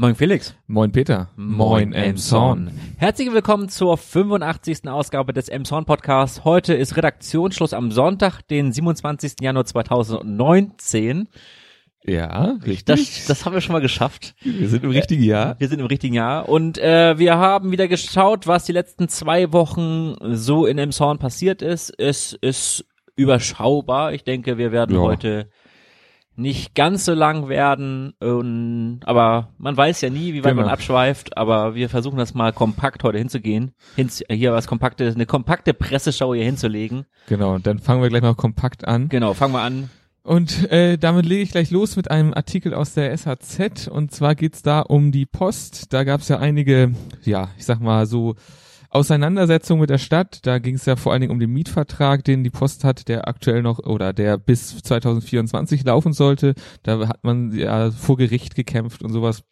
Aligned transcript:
Moin 0.00 0.14
Felix. 0.14 0.54
Moin 0.68 0.92
Peter. 0.92 1.28
Moin 1.34 1.92
Emson. 1.92 2.70
Herzlich 2.98 3.32
willkommen 3.32 3.68
zur 3.68 3.96
85. 3.98 4.86
Ausgabe 4.88 5.32
des 5.32 5.48
Emson 5.48 5.86
Podcasts. 5.86 6.44
Heute 6.44 6.74
ist 6.74 6.96
Redaktionsschluss 6.96 7.72
am 7.72 7.90
Sonntag, 7.90 8.42
den 8.42 8.70
27. 8.70 9.32
Januar 9.40 9.64
2019. 9.64 11.26
Ja, 12.04 12.58
richtig. 12.64 12.84
Das, 12.84 13.26
das 13.26 13.44
haben 13.44 13.54
wir 13.54 13.60
schon 13.60 13.72
mal 13.72 13.80
geschafft. 13.80 14.36
Wir 14.44 14.68
sind 14.68 14.84
im 14.84 14.90
richtigen 14.90 15.24
Jahr. 15.24 15.56
Wir 15.58 15.66
sind 15.66 15.80
im 15.80 15.86
richtigen 15.86 16.14
Jahr 16.14 16.48
und 16.48 16.78
äh, 16.78 17.18
wir 17.18 17.36
haben 17.36 17.72
wieder 17.72 17.88
geschaut, 17.88 18.46
was 18.46 18.66
die 18.66 18.72
letzten 18.72 19.08
zwei 19.08 19.52
Wochen 19.52 20.14
so 20.36 20.64
in 20.66 20.78
Emson 20.78 21.18
passiert 21.18 21.60
ist. 21.60 21.92
Es 21.98 22.38
ist 22.40 22.84
überschaubar. 23.16 24.12
Ich 24.12 24.22
denke, 24.22 24.58
wir 24.58 24.70
werden 24.70 24.94
Ja. 24.94 25.02
heute 25.02 25.50
nicht 26.38 26.74
ganz 26.74 27.04
so 27.04 27.14
lang 27.14 27.48
werden, 27.48 28.14
und, 28.20 29.00
aber 29.04 29.48
man 29.58 29.76
weiß 29.76 30.00
ja 30.00 30.10
nie, 30.10 30.32
wie 30.34 30.44
weit 30.44 30.52
Genau. 30.52 30.62
man 30.62 30.70
abschweift, 30.70 31.36
aber 31.36 31.74
wir 31.74 31.88
versuchen 31.88 32.16
das 32.18 32.34
mal 32.34 32.52
kompakt 32.52 33.02
heute 33.04 33.18
hinzugehen, 33.18 33.72
Hinz, 33.96 34.22
hier 34.30 34.52
was 34.52 34.66
kompaktes, 34.66 35.14
eine 35.14 35.26
kompakte 35.26 35.74
Presseschau 35.74 36.34
hier 36.34 36.44
hinzulegen. 36.44 37.04
Genau, 37.26 37.54
und 37.54 37.66
dann 37.66 37.78
fangen 37.80 38.00
wir 38.02 38.08
gleich 38.08 38.22
mal 38.22 38.34
kompakt 38.34 38.86
an. 38.86 39.08
Genau, 39.08 39.34
fangen 39.34 39.52
wir 39.52 39.62
an. 39.62 39.90
Und 40.22 40.70
äh, 40.70 40.98
damit 40.98 41.24
lege 41.24 41.42
ich 41.42 41.52
gleich 41.52 41.70
los 41.70 41.96
mit 41.96 42.10
einem 42.10 42.34
Artikel 42.34 42.74
aus 42.74 42.92
der 42.92 43.16
SHZ. 43.16 43.88
Und 43.88 44.12
zwar 44.12 44.34
geht's 44.34 44.62
da 44.62 44.80
um 44.80 45.10
die 45.10 45.24
Post. 45.24 45.92
Da 45.94 46.04
gab's 46.04 46.28
ja 46.28 46.38
einige, 46.38 46.92
ja, 47.24 47.48
ich 47.56 47.64
sag 47.64 47.80
mal 47.80 48.04
so 48.04 48.34
Auseinandersetzungen 48.90 49.80
mit 49.80 49.90
der 49.90 49.98
Stadt. 49.98 50.46
Da 50.46 50.58
ging's 50.58 50.86
ja 50.86 50.96
vor 50.96 51.12
allen 51.12 51.20
Dingen 51.20 51.32
um 51.32 51.40
den 51.40 51.50
Mietvertrag, 51.50 52.24
den 52.24 52.44
die 52.44 52.50
Post 52.50 52.84
hat, 52.84 53.08
der 53.08 53.28
aktuell 53.28 53.62
noch 53.62 53.78
oder 53.80 54.12
der 54.12 54.38
bis 54.38 54.82
2024 54.82 55.84
laufen 55.84 56.12
sollte. 56.12 56.54
Da 56.82 57.08
hat 57.08 57.22
man 57.24 57.52
ja 57.52 57.90
vor 57.90 58.16
Gericht 58.16 58.54
gekämpft 58.54 59.02
und 59.02 59.12
sowas. 59.12 59.42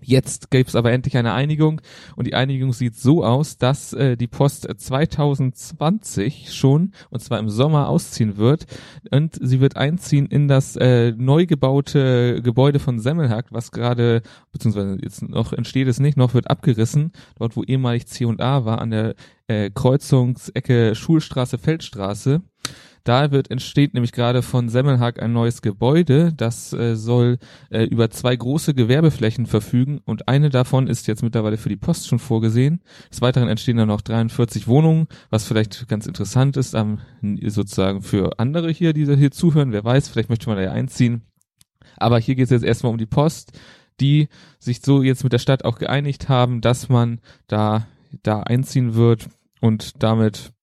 Jetzt 0.00 0.50
gibt's 0.50 0.74
aber 0.74 0.92
endlich 0.92 1.16
eine 1.16 1.32
Einigung 1.32 1.80
und 2.16 2.26
die 2.26 2.34
Einigung 2.34 2.72
sieht 2.72 2.96
so 2.96 3.24
aus, 3.24 3.58
dass 3.58 3.92
äh, 3.92 4.16
die 4.16 4.26
Post 4.26 4.68
2020 4.76 6.52
schon 6.52 6.92
und 7.10 7.20
zwar 7.20 7.38
im 7.38 7.48
Sommer 7.48 7.88
ausziehen 7.88 8.36
wird 8.36 8.66
und 9.10 9.38
sie 9.40 9.60
wird 9.60 9.76
einziehen 9.76 10.26
in 10.26 10.48
das 10.48 10.76
äh, 10.76 11.12
neu 11.12 11.46
gebaute 11.46 12.42
Gebäude 12.42 12.80
von 12.80 12.98
Semmelhack, 12.98 13.46
was 13.50 13.70
gerade 13.70 14.22
beziehungsweise 14.52 14.98
jetzt 15.02 15.22
noch 15.22 15.52
entsteht 15.52 15.88
es 15.88 16.00
nicht, 16.00 16.16
noch 16.16 16.34
wird 16.34 16.50
abgerissen, 16.50 17.12
dort 17.38 17.56
wo 17.56 17.62
ehemalig 17.62 18.06
C&A 18.06 18.64
war 18.64 18.80
an 18.80 18.90
der 18.90 19.14
äh, 19.46 19.70
Kreuzungsecke 19.70 20.94
Schulstraße 20.94 21.58
Feldstraße. 21.58 22.42
Da 23.04 23.30
wird 23.30 23.50
entsteht 23.50 23.92
nämlich 23.92 24.12
gerade 24.12 24.40
von 24.40 24.70
Semmelhack 24.70 25.22
ein 25.22 25.34
neues 25.34 25.60
Gebäude, 25.60 26.32
das 26.34 26.72
äh, 26.72 26.96
soll 26.96 27.38
äh, 27.70 27.84
über 27.84 28.08
zwei 28.10 28.34
große 28.34 28.72
Gewerbeflächen 28.72 29.44
verfügen 29.44 30.00
und 30.06 30.26
eine 30.26 30.48
davon 30.48 30.86
ist 30.86 31.06
jetzt 31.06 31.22
mittlerweile 31.22 31.58
für 31.58 31.68
die 31.68 31.76
Post 31.76 32.08
schon 32.08 32.18
vorgesehen. 32.18 32.80
Des 33.10 33.20
Weiteren 33.20 33.48
entstehen 33.48 33.76
dann 33.76 33.88
noch 33.88 34.00
43 34.00 34.66
Wohnungen, 34.68 35.06
was 35.28 35.46
vielleicht 35.46 35.86
ganz 35.86 36.06
interessant 36.06 36.56
ist, 36.56 36.72
ähm, 36.72 36.98
sozusagen 37.46 38.00
für 38.00 38.38
andere 38.38 38.70
hier, 38.70 38.94
die 38.94 39.04
hier 39.04 39.30
zuhören. 39.30 39.72
Wer 39.72 39.84
weiß, 39.84 40.08
vielleicht 40.08 40.30
möchte 40.30 40.48
man 40.48 40.56
da 40.56 40.64
ja 40.64 40.72
einziehen. 40.72 41.22
Aber 41.98 42.18
hier 42.18 42.36
geht 42.36 42.44
es 42.44 42.50
jetzt 42.50 42.64
erstmal 42.64 42.90
um 42.90 42.98
die 42.98 43.06
Post, 43.06 43.52
die 44.00 44.28
sich 44.58 44.80
so 44.80 45.02
jetzt 45.02 45.24
mit 45.24 45.32
der 45.34 45.38
Stadt 45.38 45.64
auch 45.66 45.78
geeinigt 45.78 46.30
haben, 46.30 46.62
dass 46.62 46.88
man 46.88 47.20
da 47.48 47.86
da 48.22 48.40
einziehen 48.40 48.94
wird 48.94 49.28
und 49.60 50.02
damit 50.02 50.53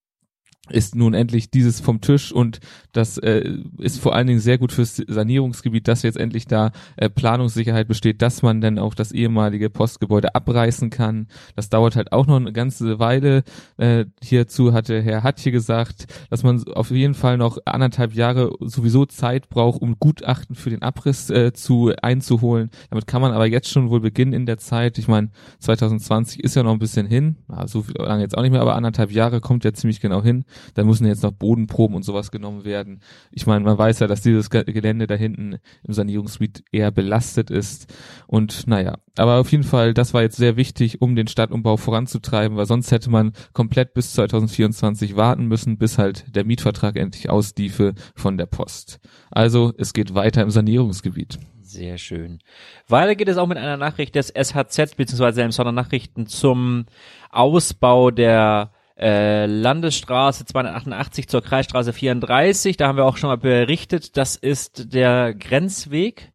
ist 0.72 0.96
nun 0.96 1.14
endlich 1.14 1.52
dieses 1.52 1.80
vom 1.80 2.02
Tisch 2.02 2.32
und 2.32 2.60
das 2.92 3.18
äh, 3.18 3.58
ist 3.78 4.00
vor 4.00 4.16
allen 4.16 4.28
Dingen 4.28 4.40
sehr 4.40 4.58
gut 4.58 4.72
fürs 4.72 4.96
Sanierungsgebiet, 4.96 5.88
dass 5.88 6.04
jetzt 6.04 6.18
endlich 6.18 6.46
da 6.46 6.72
äh, 6.98 7.10
Planungssicherheit 7.10 7.88
besteht, 7.88 8.22
dass 8.22 8.42
man 8.42 8.62
dann 8.62 8.80
auch 8.80 8.94
das 8.94 9.12
ehemalige 9.12 9.70
Postgebäude 9.70 10.36
abreißen 10.36 10.90
kann. 10.90 11.28
Das 11.56 11.70
dauert 11.70 11.96
halt 11.96 12.12
auch 12.12 12.28
noch 12.28 12.38
eine 12.38 12.52
ganze 12.52 13.00
Weile. 13.00 13.44
Äh, 13.78 14.06
hierzu 14.22 14.74
hatte 14.74 15.02
Herr 15.02 15.24
Hatje 15.24 15.52
gesagt, 15.52 16.08
dass 16.30 16.44
man 16.44 16.64
auf 16.68 16.92
jeden 16.92 17.14
Fall 17.14 17.38
noch 17.38 17.58
anderthalb 17.66 18.14
Jahre 18.14 18.52
sowieso 18.60 19.06
Zeit 19.06 19.50
braucht, 19.50 19.82
um 19.82 19.98
Gutachten 20.00 20.56
für 20.56 20.70
den 20.70 20.82
Abriss 20.82 21.30
äh, 21.30 21.54
zu 21.54 21.92
einzuholen. 22.02 22.70
Damit 22.90 23.08
kann 23.08 23.22
man 23.22 23.32
aber 23.32 23.46
jetzt 23.46 23.70
schon 23.70 23.90
wohl 23.90 24.02
beginnen 24.02 24.34
in 24.34 24.46
der 24.46 24.58
Zeit. 24.58 24.98
Ich 24.98 25.08
meine, 25.08 25.30
2020 25.60 26.44
ist 26.44 26.56
ja 26.56 26.64
noch 26.64 26.74
ein 26.74 26.80
bisschen 26.80 27.08
hin, 27.08 27.38
so 27.66 27.86
lange 27.98 28.24
jetzt 28.24 28.38
auch 28.38 28.42
nicht 28.42 28.52
mehr, 28.52 28.62
aber 28.62 28.76
anderthalb 28.76 29.12
Jahre 29.12 29.42
kommt 29.42 29.64
ja 29.64 29.74
ziemlich 29.74 30.00
genau 30.00 30.22
hin. 30.24 30.46
Dann 30.74 30.88
müssen 30.88 31.06
jetzt 31.08 31.24
noch 31.24 31.32
Bodenproben 31.32 31.96
und 31.96 32.04
sowas 32.04 32.32
genommen 32.32 32.64
werden. 32.66 33.02
Ich 33.32 33.46
meine, 33.46 33.64
man 33.66 33.78
weiß 33.78 34.00
ja, 34.00 34.08
dass 34.08 34.22
dieses 34.22 34.50
Ge- 34.50 34.64
Gelände 34.64 35.08
da 35.08 35.16
hinten 35.16 35.58
im 35.84 35.94
Sanierungsgebiet 35.94 36.64
eher 36.72 36.92
belastet 36.92 37.50
ist. 37.50 37.94
Und 38.28 38.68
naja, 38.68 38.98
aber 39.18 39.40
auf 39.40 39.52
jeden 39.52 39.64
Fall, 39.64 39.94
das 39.94 40.14
war 40.14 40.22
jetzt 40.22 40.38
sehr 40.38 40.56
wichtig, 40.56 41.02
um 41.02 41.16
den 41.16 41.28
Stadtumbau 41.28 41.78
voranzutreiben, 41.78 42.58
weil 42.58 42.66
sonst 42.66 42.92
hätte 42.92 43.10
man 43.10 43.34
komplett 43.54 43.94
bis 43.94 44.14
2024 44.14 45.16
warten 45.16 45.46
müssen, 45.48 45.78
bis 45.78 45.98
halt 45.98 46.36
der 46.36 46.46
Mietvertrag 46.46 46.96
endlich 46.96 47.30
ausliefe 47.30 47.94
von 48.16 48.38
der 48.38 48.46
Post. 48.46 49.00
Also, 49.30 49.74
es 49.78 49.94
geht 49.94 50.14
weiter 50.14 50.42
im 50.42 50.50
Sanierungsgebiet. 50.52 51.40
Sehr 51.62 51.98
schön. 51.98 52.40
Weiter 52.88 53.16
geht 53.16 53.30
es 53.30 53.38
auch 53.38 53.48
mit 53.48 53.58
einer 53.58 53.78
Nachricht 53.78 54.16
des 54.16 54.28
SHZ 54.30 54.98
bzw. 54.98 55.42
Emsonner 55.42 55.72
Nachrichten 55.72 56.28
zum 56.28 56.86
Ausbau 57.30 58.12
der 58.12 58.72
äh, 59.02 59.48
Landesstraße 59.48 60.46
288 60.46 61.28
zur 61.28 61.42
Kreisstraße 61.42 61.92
34. 61.92 62.78
Da 62.78 62.88
haben 62.88 62.98
wir 62.98 63.06
auch 63.06 63.18
schon 63.18 63.30
mal 63.30 63.38
berichtet. 63.38 64.16
Das 64.16 64.36
ist 64.36 64.94
der 64.94 65.34
Grenzweg. 65.34 66.32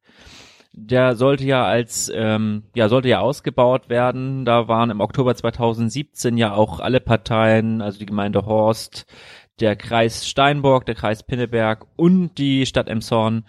Der 0.73 1.15
sollte 1.17 1.45
ja 1.45 1.65
als 1.65 2.13
ähm, 2.15 2.65
ja 2.75 2.89
sollte 2.89 3.09
ja 3.09 3.21
ausgebaut 3.21 3.89
werden. 3.89 4.45
Da 4.45 4.69
waren 4.69 4.91
im 4.91 5.01
Oktober 5.01 5.35
2017 5.35 6.37
ja 6.37 6.53
auch 6.53 6.81
alle 6.81 7.01
Parteien, 7.01 7.81
also 7.81 7.99
die 7.99 8.07
Gemeinde 8.07 8.45
Horst, 8.45 9.07
der 9.61 9.77
Kreis 9.77 10.29
Steinburg, 10.29 10.85
der 10.85 10.95
Kreis 10.95 11.23
Pinneberg 11.23 11.87
und 11.97 12.37
die 12.37 12.67
Stadt 12.67 12.89
Emshorn 12.89 13.47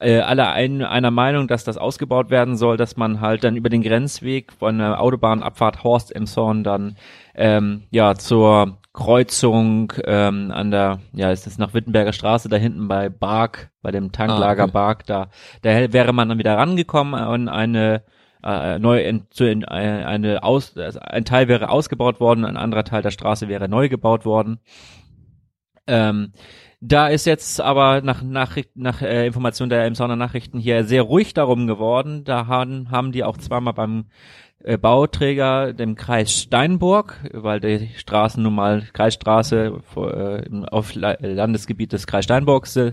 äh, 0.00 0.20
alle 0.20 0.48
ein, 0.48 0.82
einer 0.82 1.10
Meinung, 1.10 1.48
dass 1.48 1.64
das 1.64 1.76
ausgebaut 1.76 2.30
werden 2.30 2.56
soll, 2.56 2.76
dass 2.76 2.96
man 2.96 3.20
halt 3.20 3.44
dann 3.44 3.56
über 3.56 3.68
den 3.68 3.82
Grenzweg 3.82 4.52
von 4.52 4.78
der 4.78 5.00
Autobahnabfahrt 5.00 5.82
Horst 5.82 6.14
Emshorn 6.14 6.62
dann 6.64 6.96
ähm, 7.34 7.84
ja 7.90 8.14
zur 8.14 8.78
Kreuzung 8.92 9.92
ähm, 10.04 10.50
an 10.50 10.70
der, 10.70 11.00
ja, 11.12 11.30
ist 11.30 11.46
das 11.46 11.58
nach 11.58 11.74
Wittenberger 11.74 12.12
Straße 12.12 12.48
da 12.48 12.56
hinten 12.56 12.88
bei 12.88 13.08
Bark, 13.08 13.70
bei 13.82 13.90
dem 13.90 14.12
Tanklager 14.12 14.62
Ah, 14.62 14.66
okay. 14.66 14.72
Bark, 14.72 15.06
da, 15.06 15.28
da 15.62 15.92
wäre 15.92 16.12
man 16.12 16.28
dann 16.28 16.38
wieder 16.38 16.56
rangekommen 16.56 17.14
an 17.14 17.48
eine 17.48 18.02
äh, 18.42 18.78
neu 18.78 19.00
in, 19.02 19.26
zu 19.30 19.44
in, 19.44 19.62
äh, 19.62 19.66
eine 19.66 20.42
aus, 20.42 20.76
also 20.76 21.00
ein 21.00 21.24
Teil 21.24 21.48
wäre 21.48 21.70
ausgebaut 21.70 22.20
worden, 22.20 22.44
ein 22.44 22.56
anderer 22.56 22.84
Teil 22.84 23.02
der 23.02 23.10
Straße 23.10 23.48
wäre 23.48 23.68
neu 23.68 23.88
gebaut 23.88 24.24
worden. 24.24 24.60
Ähm, 25.88 26.32
da 26.80 27.08
ist 27.08 27.26
jetzt 27.26 27.60
aber 27.60 28.02
nach 28.02 28.22
Nachricht, 28.22 28.70
nach 28.76 29.02
äh, 29.02 29.26
Information 29.26 29.68
der 29.68 29.84
Emsonner 29.84 30.14
Nachrichten 30.14 30.60
hier 30.60 30.84
sehr 30.84 31.02
ruhig 31.02 31.34
darum 31.34 31.66
geworden. 31.66 32.22
Da 32.22 32.46
haben, 32.46 32.92
haben 32.92 33.10
die 33.10 33.24
auch 33.24 33.36
zweimal 33.36 33.74
beim 33.74 34.04
äh, 34.62 34.76
Bauträger, 34.76 35.72
dem 35.72 35.94
Kreis 35.96 36.32
Steinburg, 36.32 37.18
weil 37.32 37.60
die 37.60 37.90
Straßen 37.96 38.42
nun 38.42 38.54
mal 38.54 38.82
Kreisstraße 38.92 39.80
äh, 39.96 40.66
auf 40.70 40.94
La 40.94 41.16
Landesgebiet 41.20 41.92
des 41.92 42.06
Kreis 42.06 42.24
Steinburgs, 42.24 42.76
äh, 42.76 42.92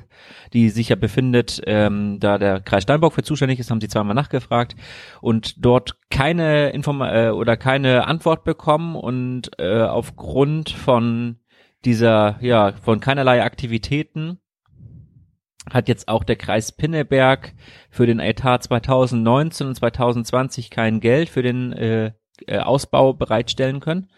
die 0.53 0.69
sich 0.69 0.89
ja 0.89 0.95
befindet, 0.95 1.61
ähm, 1.66 2.19
da 2.19 2.38
der 2.38 2.61
Kreis 2.61 2.84
Steinburg 2.84 3.13
für 3.13 3.23
zuständig 3.23 3.59
ist, 3.59 3.72
haben 3.72 3.81
sie 3.81 3.88
zweimal 3.88 4.16
nachgefragt 4.16 4.75
und 5.22 5.63
dort 5.66 5.97
keine 6.09 6.69
Inform 6.69 7.01
äh, 7.01 7.29
oder 7.29 7.57
keine 7.57 8.07
Antwort 8.07 8.44
bekommen 8.44 8.95
und 8.95 9.51
äh, 9.57 9.81
aufgrund 9.81 10.69
von 10.69 11.38
dieser, 11.85 12.38
ja, 12.41 12.73
von 12.81 13.00
keinerlei 13.00 13.44
Aktivitäten 13.44 14.40
hat 15.69 15.88
jetzt 15.88 16.07
auch 16.07 16.23
der 16.23 16.35
Kreis 16.35 16.72
Pinneberg 16.72 17.53
für 17.90 18.06
den 18.06 18.19
Etat 18.19 18.59
2019 18.59 19.68
und 19.68 19.75
2020 19.75 20.69
kein 20.69 21.00
Geld 21.00 21.29
für 21.29 21.41
den 21.41 21.73
äh, 21.73 22.11
äh, 22.47 22.59
Ausbau 22.59 23.14
bereitstellen 23.14 23.79
können. 23.79 24.09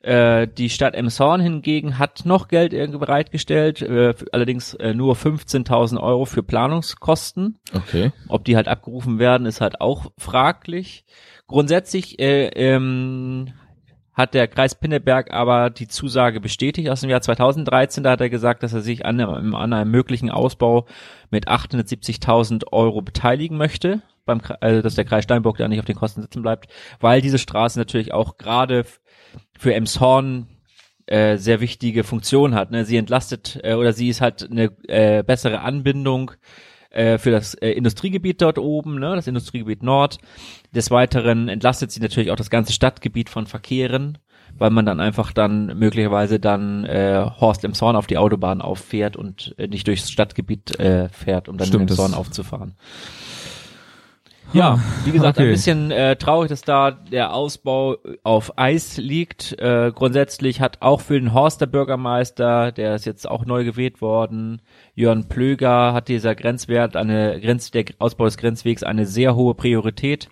Äh, 0.00 0.46
die 0.46 0.70
Stadt 0.70 0.94
Emshorn 0.94 1.40
hingegen 1.40 1.98
hat 1.98 2.24
noch 2.24 2.48
Geld 2.48 2.72
irgendwie 2.72 3.00
bereitgestellt, 3.00 3.82
äh, 3.82 4.14
allerdings 4.32 4.74
äh, 4.74 4.94
nur 4.94 5.16
15.000 5.16 6.00
Euro 6.00 6.24
für 6.24 6.42
Planungskosten. 6.42 7.58
Okay. 7.74 8.12
Ob 8.28 8.44
die 8.44 8.54
halt 8.54 8.68
abgerufen 8.68 9.18
werden, 9.18 9.46
ist 9.46 9.60
halt 9.60 9.80
auch 9.80 10.12
fraglich. 10.16 11.04
Grundsätzlich 11.48 12.20
äh, 12.20 12.46
ähm, 12.48 13.52
hat 14.18 14.34
der 14.34 14.48
Kreis 14.48 14.74
Pinneberg 14.74 15.32
aber 15.32 15.70
die 15.70 15.86
Zusage 15.86 16.40
bestätigt 16.40 16.90
aus 16.90 17.02
dem 17.02 17.10
Jahr 17.10 17.20
2013. 17.22 18.02
Da 18.02 18.10
hat 18.10 18.20
er 18.20 18.28
gesagt, 18.28 18.64
dass 18.64 18.72
er 18.72 18.80
sich 18.80 19.06
an 19.06 19.20
einem, 19.20 19.54
an 19.54 19.72
einem 19.72 19.92
möglichen 19.92 20.28
Ausbau 20.28 20.86
mit 21.30 21.46
870.000 21.46 22.64
Euro 22.72 23.00
beteiligen 23.00 23.56
möchte. 23.56 24.02
Beim, 24.26 24.40
also, 24.60 24.82
dass 24.82 24.96
der 24.96 25.04
Kreis 25.04 25.22
Steinburg 25.22 25.56
da 25.58 25.68
nicht 25.68 25.78
auf 25.78 25.84
den 25.84 25.94
Kosten 25.94 26.20
sitzen 26.20 26.42
bleibt, 26.42 26.68
weil 26.98 27.22
diese 27.22 27.38
Straße 27.38 27.78
natürlich 27.78 28.12
auch 28.12 28.38
gerade 28.38 28.84
für 29.56 29.72
Emshorn 29.72 30.48
äh, 31.06 31.36
sehr 31.36 31.60
wichtige 31.60 32.02
Funktion 32.02 32.56
hat. 32.56 32.72
Ne? 32.72 32.84
Sie 32.84 32.96
entlastet 32.96 33.60
äh, 33.62 33.74
oder 33.74 33.92
sie 33.92 34.08
ist 34.08 34.20
halt 34.20 34.50
eine 34.50 34.72
äh, 34.88 35.22
bessere 35.22 35.60
Anbindung 35.60 36.32
äh, 36.90 37.18
für 37.18 37.30
das 37.30 37.54
äh, 37.54 37.70
Industriegebiet 37.70 38.40
dort 38.40 38.58
oben, 38.58 38.98
ne, 38.98 39.14
das 39.14 39.26
Industriegebiet 39.26 39.82
Nord. 39.82 40.18
Des 40.74 40.90
Weiteren 40.90 41.48
entlastet 41.48 41.90
sie 41.90 42.00
natürlich 42.00 42.30
auch 42.30 42.36
das 42.36 42.50
ganze 42.50 42.72
Stadtgebiet 42.72 43.28
von 43.28 43.46
Verkehren, 43.46 44.18
weil 44.56 44.70
man 44.70 44.86
dann 44.86 45.00
einfach 45.00 45.32
dann 45.32 45.78
möglicherweise 45.78 46.40
dann 46.40 46.84
äh, 46.84 47.24
Horst 47.40 47.64
im 47.64 47.74
Zorn 47.74 47.96
auf 47.96 48.06
die 48.06 48.18
Autobahn 48.18 48.60
auffährt 48.60 49.16
und 49.16 49.54
äh, 49.58 49.68
nicht 49.68 49.86
durchs 49.86 50.10
Stadtgebiet 50.10 50.78
äh, 50.80 51.08
fährt, 51.08 51.48
um 51.48 51.58
dann 51.58 51.68
Stimmt, 51.68 51.90
im 51.90 51.96
Zorn 51.96 52.14
aufzufahren. 52.14 52.74
Ja, 54.52 54.78
wie 55.04 55.12
gesagt, 55.12 55.38
okay. 55.38 55.46
ein 55.48 55.52
bisschen 55.52 55.90
äh, 55.90 56.16
traurig, 56.16 56.48
dass 56.48 56.62
da 56.62 56.90
der 56.90 57.34
Ausbau 57.34 57.96
auf 58.22 58.56
Eis 58.58 58.96
liegt. 58.96 59.58
Äh, 59.58 59.92
grundsätzlich 59.94 60.60
hat 60.60 60.78
auch 60.80 61.00
für 61.00 61.20
den 61.20 61.34
Horst 61.34 61.60
der 61.60 61.66
Bürgermeister, 61.66 62.72
der 62.72 62.94
ist 62.94 63.04
jetzt 63.04 63.28
auch 63.28 63.44
neu 63.44 63.64
gewählt 63.64 64.00
worden, 64.00 64.62
Jörn 64.94 65.28
Plöger, 65.28 65.92
hat 65.92 66.08
dieser 66.08 66.34
Grenzwert, 66.34 66.96
eine 66.96 67.40
Grenz, 67.40 67.70
der 67.70 67.84
Ausbau 67.98 68.24
des 68.24 68.38
Grenzwegs 68.38 68.82
eine 68.82 69.04
sehr 69.06 69.34
hohe 69.34 69.54
Priorität. 69.54 70.28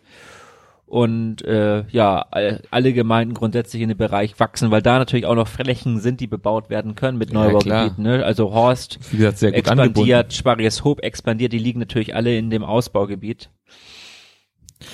Und 0.89 1.43
äh, 1.45 1.83
ja, 1.89 2.25
all- 2.31 2.63
alle 2.71 2.93
Gemeinden 2.93 3.35
grundsätzlich 3.35 3.83
in 3.83 3.89
dem 3.89 3.99
Bereich 3.99 4.39
wachsen, 4.39 4.71
weil 4.71 4.83
da 4.83 4.99
natürlich 5.01 5.27
auch 5.27 5.35
noch 5.35 5.49
Flächen 5.49 5.99
sind, 5.99 6.21
die 6.21 6.29
bebaut 6.29 6.71
werden 6.71 6.95
können 6.95 7.19
mit 7.19 7.33
Ja, 7.33 7.41
Neubaugebieten. 7.43 8.05
ne? 8.05 8.25
Also 8.25 8.55
Horst 8.55 9.01
Wie 9.11 9.17
gesagt, 9.17 9.39
sehr 9.39 9.53
expandiert, 9.53 10.33
Sparrieshoop 10.33 11.03
expandiert, 11.03 11.53
die 11.53 11.59
liegen 11.59 11.81
natürlich 11.81 12.15
alle 12.15 12.39
in 12.39 12.51
dem 12.51 12.63
Ausbaugebiet, 12.63 13.51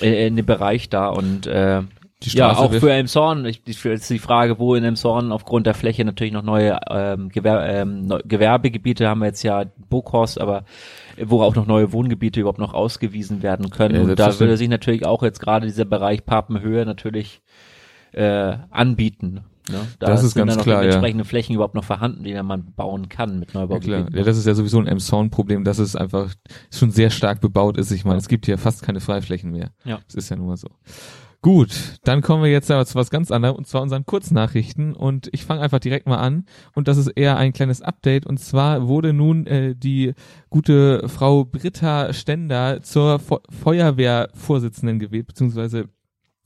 äh, 0.01 0.27
in 0.27 0.37
dem 0.37 0.47
Bereich 0.47 0.89
da 0.89 1.09
und 1.09 1.47
äh, 1.47 1.83
ja, 2.25 2.57
auch 2.57 2.73
für 2.73 2.93
Elmshorn, 2.93 3.45
ich, 3.47 3.63
ich 3.67 3.85
ist 3.85 4.09
die 4.09 4.19
Frage, 4.19 4.59
wo 4.59 4.75
in 4.75 4.85
Elmshorn 4.85 5.33
aufgrund 5.33 5.67
der 5.67 5.75
Fläche 5.75 6.05
natürlich 6.05 6.33
noch 6.33 6.43
neue 6.43 6.79
ähm, 6.89 7.31
Gewer 7.31 7.67
ähm, 7.67 8.13
Gewerbegebiete 8.25 9.09
haben 9.09 9.21
wir 9.21 9.27
jetzt 9.27 9.43
ja 9.43 9.65
Burghorst, 9.91 10.41
aber 10.41 10.65
wo 11.21 11.43
auch 11.43 11.55
noch 11.55 11.67
neue 11.67 11.93
Wohngebiete 11.93 12.41
überhaupt 12.41 12.59
noch 12.59 12.75
ausgewiesen 12.75 13.43
werden 13.43 13.71
können. 13.71 13.95
Ja, 13.97 14.03
und 14.03 14.19
da 14.19 14.39
würde 14.39 14.57
sich 14.57 14.69
natürlich 14.69 15.05
auch 15.05 15.23
jetzt 15.23 15.41
gerade 15.41 15.67
dieser 15.67 15.85
Bereich 15.85 16.25
Papenhöhe 16.25 16.87
natürlich 16.87 17.43
äh, 18.13 18.57
anbieten. 18.71 19.45
Ne? 19.71 19.87
Da 20.01 20.07
Das 20.09 20.25
ist 20.25 20.33
sind 20.33 20.41
ganz 20.41 20.51
dann 20.53 20.59
noch 20.59 20.65
klar, 20.65 20.83
ja. 20.83 20.91
entsprechende 20.91 21.25
Flächen 21.25 21.55
überhaupt 21.55 21.75
noch 21.75 21.85
vorhanden, 21.85 22.25
die 22.25 22.35
man 22.43 22.73
bauen 22.75 23.09
kann 23.09 23.39
mit 23.39 23.53
Ja, 23.53 23.61
Neubaugebieten. 23.61 24.07
klar. 24.07 24.19
Ja, 24.19 24.25
das 24.25 24.37
ist 24.37 24.47
ja 24.47 24.55
sowieso 24.55 24.79
ein 24.81 24.87
M-Sound-Problem, 24.89 25.65
dass 25.65 25.79
es 25.79 25.95
einfach 25.95 26.35
schon 26.73 26.91
sehr 26.91 27.11
stark 27.11 27.41
bebaut 27.41 27.77
ist. 27.79 27.91
Ich 27.93 28.05
meine, 28.05 28.19
es 28.19 28.29
gibt 28.29 28.47
hier 28.47 28.59
fast 28.59 28.83
keine 28.83 29.01
Freiflächen 29.01 29.51
mehr. 29.53 29.71
Ja. 29.85 30.01
Das 30.07 30.17
ist 30.17 30.31
ja 30.31 30.37
nun 30.37 30.49
mal 30.49 30.57
so. 30.57 30.69
Gut, 31.45 31.97
dann 32.05 32.23
kommen 32.23 32.45
wir 32.45 32.53
jetzt 32.53 32.71
aber 32.71 32.87
zu 32.87 32.95
was 32.95 33.11
ganz 33.11 33.33
anderem 33.33 33.57
und 33.57 33.67
zwar 33.67 33.83
unseren 33.83 34.07
Kurznachrichten 34.07 34.95
und 34.95 35.29
ich 35.33 35.45
fange 35.45 35.61
einfach 35.61 35.81
direkt 35.81 36.07
mal 36.07 36.19
an 36.19 36.45
und 36.77 36.87
das 36.87 36.99
ist 36.99 37.09
eher 37.09 37.37
ein 37.37 37.53
kleines 37.53 37.83
Update 37.83 38.27
und 38.27 38.39
zwar 38.39 38.87
wurde 38.87 39.13
nun 39.13 39.49
äh, 39.49 39.75
die 39.75 40.15
gute 40.51 41.09
Frau 41.09 41.45
Britta 41.45 42.13
Stender 42.13 42.81
zur 42.83 43.19
Fe 43.19 43.41
Feuerwehrvorsitzenden 43.51 44.99
gewählt, 45.01 45.27
beziehungsweise 45.27 45.89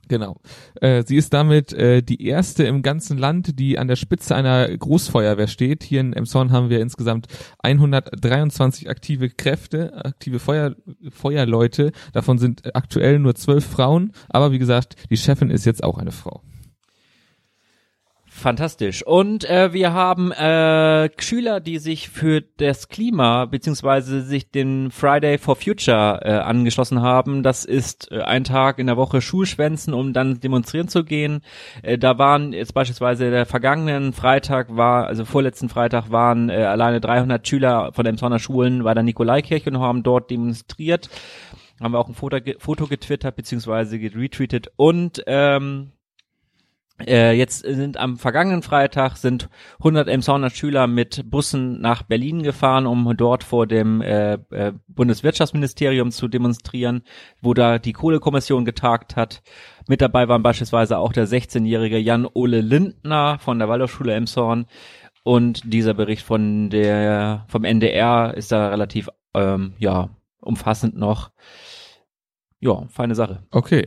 Genau. 0.09 0.37
Äh, 0.81 1.03
sie 1.05 1.17
ist 1.17 1.33
damit 1.35 1.73
äh, 1.73 2.03
die 2.03 2.25
erste 2.27 2.65
im 2.65 2.83
ganzen 2.83 3.19
Land, 3.19 3.59
die 3.59 3.79
an 3.79 3.89
der 3.89 3.97
Spitze 3.97 4.37
einer 4.37 4.69
Großfeuerwehr 4.77 5.49
steht. 5.49 5.83
Hier 5.83 6.01
in 6.01 6.13
Emshorn 6.13 6.53
haben 6.53 6.71
wir 6.71 6.81
insgesamt 6.81 7.27
123 7.63 8.89
aktive 8.89 9.31
Kräfte, 9.31 10.05
aktive 10.05 10.39
Feuer, 10.39 10.77
Feuerleute. 11.11 11.93
Davon 12.13 12.39
sind 12.39 12.75
aktuell 12.77 13.19
nur 13.19 13.35
zwölf 13.35 13.67
Frauen. 13.67 14.13
Aber 14.29 14.53
wie 14.53 14.59
gesagt, 14.59 14.95
die 15.11 15.17
Chefin 15.17 15.51
ist 15.51 15.67
jetzt 15.67 15.83
auch 15.83 15.99
eine 15.99 16.13
Frau. 16.13 16.43
Fantastisch. 18.47 19.05
Und 19.05 19.43
äh, 19.51 19.73
wir 19.73 19.93
haben 19.93 20.31
äh, 20.31 21.11
Schüler, 21.21 21.59
die 21.59 21.81
sich 21.81 22.09
für 22.09 22.43
das 22.59 22.89
Klima 22.89 23.47
beziehungsweise 23.47 24.23
sich 24.23 24.53
den 24.53 24.93
Friday 24.93 25.37
for 25.37 25.57
Future 25.57 26.21
äh, 26.23 26.31
angeschlossen 26.31 27.03
haben. 27.03 27.43
Das 27.43 27.65
ist 27.65 28.09
äh, 28.13 28.21
ein 28.21 28.45
Tag 28.45 28.79
in 28.79 28.87
der 28.87 28.97
Woche 28.97 29.21
Schulschwänzen, 29.21 29.93
um 29.93 30.13
dann 30.13 30.39
demonstrieren 30.39 30.87
zu 30.87 31.03
gehen. 31.03 31.41
Äh, 31.83 31.99
da 31.99 32.19
waren 32.19 32.53
jetzt 32.53 32.73
beispielsweise 32.73 33.33
der 33.33 33.47
vergangenen 33.47 34.13
Freitag 34.13 34.77
war, 34.77 35.09
also 35.09 35.25
vorletzten 35.25 35.69
Freitag 35.69 36.13
waren 36.13 36.49
äh, 36.49 36.63
alleine 36.63 37.01
300 37.01 37.49
Schüler 37.49 37.91
von 37.95 38.05
den 38.05 38.17
Sonner 38.17 38.39
Schulen 38.39 38.85
bei 38.85 38.95
der 38.95 39.03
Nikolaikirche 39.03 39.71
und 39.71 39.81
haben 39.81 40.05
dort 40.05 40.31
demonstriert. 40.31 41.11
Haben 41.81 41.95
wir 41.95 41.99
auch 41.99 42.09
ein 42.09 42.15
Foto, 42.15 42.39
Foto 42.61 42.87
getwittert 42.87 43.35
beziehungsweise 43.35 43.99
getweetet 43.99 44.71
und 44.77 45.25
ähm, 45.27 45.91
äh, 47.05 47.33
jetzt 47.33 47.61
sind 47.61 47.99
am 47.99 48.17
vergangenen 48.17 48.63
Freitag 48.63 49.17
sind 49.17 49.51
100 49.79 50.09
Emshorner 50.09 50.51
Schüler 50.51 50.87
mit 50.87 51.31
Bussen 51.31 51.81
nach 51.81 52.03
Berlin 52.03 52.43
gefahren, 52.43 52.87
um 52.87 53.17
dort 53.17 53.45
vor 53.45 53.67
dem 53.67 54.01
äh, 54.01 54.35
äh, 54.51 54.73
Bundeswirtschaftsministerium 54.89 56.11
zu 56.11 56.29
demonstrieren, 56.29 57.03
wo 57.43 57.53
da 57.53 57.79
die 57.79 57.93
Kohlekommission 57.93 58.65
getagt 58.65 59.15
hat. 59.15 59.43
Mit 59.89 60.01
dabei 60.01 60.29
waren 60.29 60.43
beispielsweise 60.43 60.99
auch 60.99 61.13
der 61.13 61.29
16-jährige 61.29 61.99
Jan-Ole 61.99 62.61
Lindner 62.63 63.39
von 63.39 63.59
der 63.59 63.69
Waldorfschule 63.69 64.15
Emshorn 64.15 64.67
und 65.23 65.63
dieser 65.65 65.93
Bericht 65.93 66.23
von 66.23 66.71
der 66.71 67.45
vom 67.49 67.65
NDR 67.65 68.35
ist 68.35 68.53
da 68.53 68.69
relativ 68.69 69.11
ähm, 69.35 69.75
ja 69.79 70.09
umfassend 70.41 70.97
noch. 70.97 71.31
Ja, 72.61 72.87
feine 72.89 73.15
Sache. 73.15 73.43
Okay. 73.51 73.87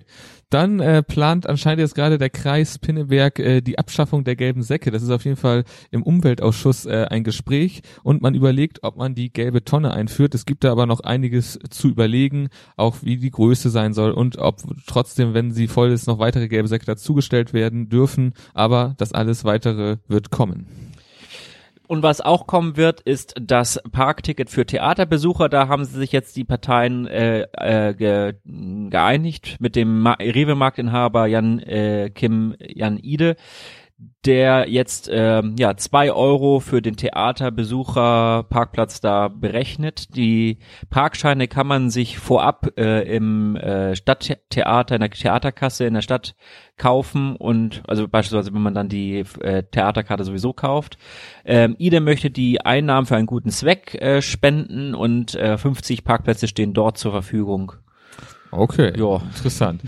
Dann 0.52 0.80
äh, 0.80 1.04
plant 1.04 1.48
anscheinend 1.48 1.82
jetzt 1.82 1.94
gerade 1.94 2.18
der 2.18 2.30
Kreis 2.30 2.80
Pinneberg 2.80 3.38
äh, 3.40 3.62
die 3.62 3.78
Abschaffung 3.78 4.24
der 4.24 4.36
gelben 4.36 4.64
Säcke. 4.64 4.90
Das 4.90 5.04
ist 5.04 5.12
auf 5.12 5.26
jeden 5.26 5.38
Fall 5.38 5.64
im 5.92 6.02
Umweltausschuss 6.02 6.86
äh, 6.86 7.06
ein 7.10 7.24
Gespräch 7.24 7.82
und 8.04 8.22
man 8.22 8.34
überlegt, 8.34 8.84
ob 8.84 8.96
man 8.96 9.14
die 9.14 9.32
gelbe 9.32 9.64
Tonne 9.64 9.94
einführt. 9.94 10.34
Es 10.34 10.46
gibt 10.46 10.64
da 10.64 10.72
aber 10.72 10.88
noch 10.88 11.02
einiges 11.02 11.60
zu 11.70 11.88
überlegen, 11.88 12.50
auch 12.78 12.98
wie 13.02 13.18
die 13.18 13.32
Größe 13.32 13.70
sein 13.70 13.94
soll 13.94 14.12
und 14.12 14.38
ob 14.38 14.58
trotzdem, 14.88 15.36
wenn 15.36 15.52
sie 15.52 15.68
voll 15.68 15.92
ist, 15.92 16.08
noch 16.08 16.20
weitere 16.20 16.48
gelbe 16.48 16.68
Säcke 16.68 16.86
dazugestellt 16.86 17.54
werden 17.54 17.90
dürfen. 17.90 18.34
Aber 18.54 18.96
das 18.98 19.14
alles 19.14 19.46
weitere 19.46 19.98
wird 20.08 20.32
kommen. 20.32 20.89
Und 21.90 22.04
was 22.04 22.22
auch 22.22 22.46
kommen 22.46 22.78
wird, 22.78 23.02
ist 23.02 23.34
das 23.42 23.82
Parkticket 23.92 24.52
für 24.52 24.64
Theaterbesucher. 24.64 25.50
Da 25.50 25.68
haben 25.70 25.86
sie 25.86 25.98
sich 25.98 26.12
jetzt 26.12 26.36
die 26.36 26.44
Parteien 26.44 27.08
äh, 27.08 27.48
äh, 27.54 27.96
ge, 27.96 28.36
geeinigt 28.92 29.58
mit 29.60 29.76
dem 29.76 30.02
Ma 30.02 30.14
Rewe-Marktinhaber 30.14 31.26
Jan 31.26 31.58
äh, 31.58 32.12
Kim 32.14 32.54
Jan 32.60 33.00
Ide, 33.00 33.38
der 34.26 34.70
jetzt 34.70 35.10
ähm, 35.12 35.56
ja 35.58 35.76
zwei 35.76 36.12
Euro 36.12 36.60
für 36.60 36.82
den 36.82 36.96
Theaterbesucher 36.96 38.44
Parkplatz 38.50 39.02
da 39.02 39.28
berechnet. 39.28 40.16
Die 40.16 40.60
Parkscheine 40.90 41.48
kann 41.48 41.68
man 41.68 41.90
sich 41.90 42.18
vorab 42.18 42.78
äh, 42.78 43.02
im 43.16 43.56
äh, 43.56 43.96
Stadttheater, 43.96 44.96
in 44.96 45.02
der 45.02 45.12
Theaterkasse 45.12 45.86
in 45.86 45.94
der 45.94 46.02
Stadt 46.02 46.36
kaufen 46.78 47.36
und 47.36 47.82
also 47.88 48.08
beispielsweise 48.08 48.54
wenn 48.54 48.62
man 48.62 48.74
dann 48.74 48.90
die 48.90 49.26
äh, 49.42 49.64
Theaterkarte 49.64 50.24
sowieso 50.24 50.54
kauft. 50.54 50.98
Ähm, 51.46 51.76
Ide 51.78 52.00
möchte 52.02 52.30
die 52.30 52.62
Einnahmen 52.62 53.08
für 53.08 53.18
einen 53.18 53.28
guten 53.28 53.52
Zweck 53.52 53.96
äh, 54.02 54.22
spenden 54.22 54.96
und 54.96 55.36
äh, 55.36 55.58
50 55.58 56.04
Parkplätze 56.04 56.48
stehen 56.48 56.74
dort 56.74 56.98
zur 56.98 57.12
Verfügung. 57.12 57.74
Okay. 58.52 58.94
Ja. 58.98 59.18
Interessant. 59.18 59.82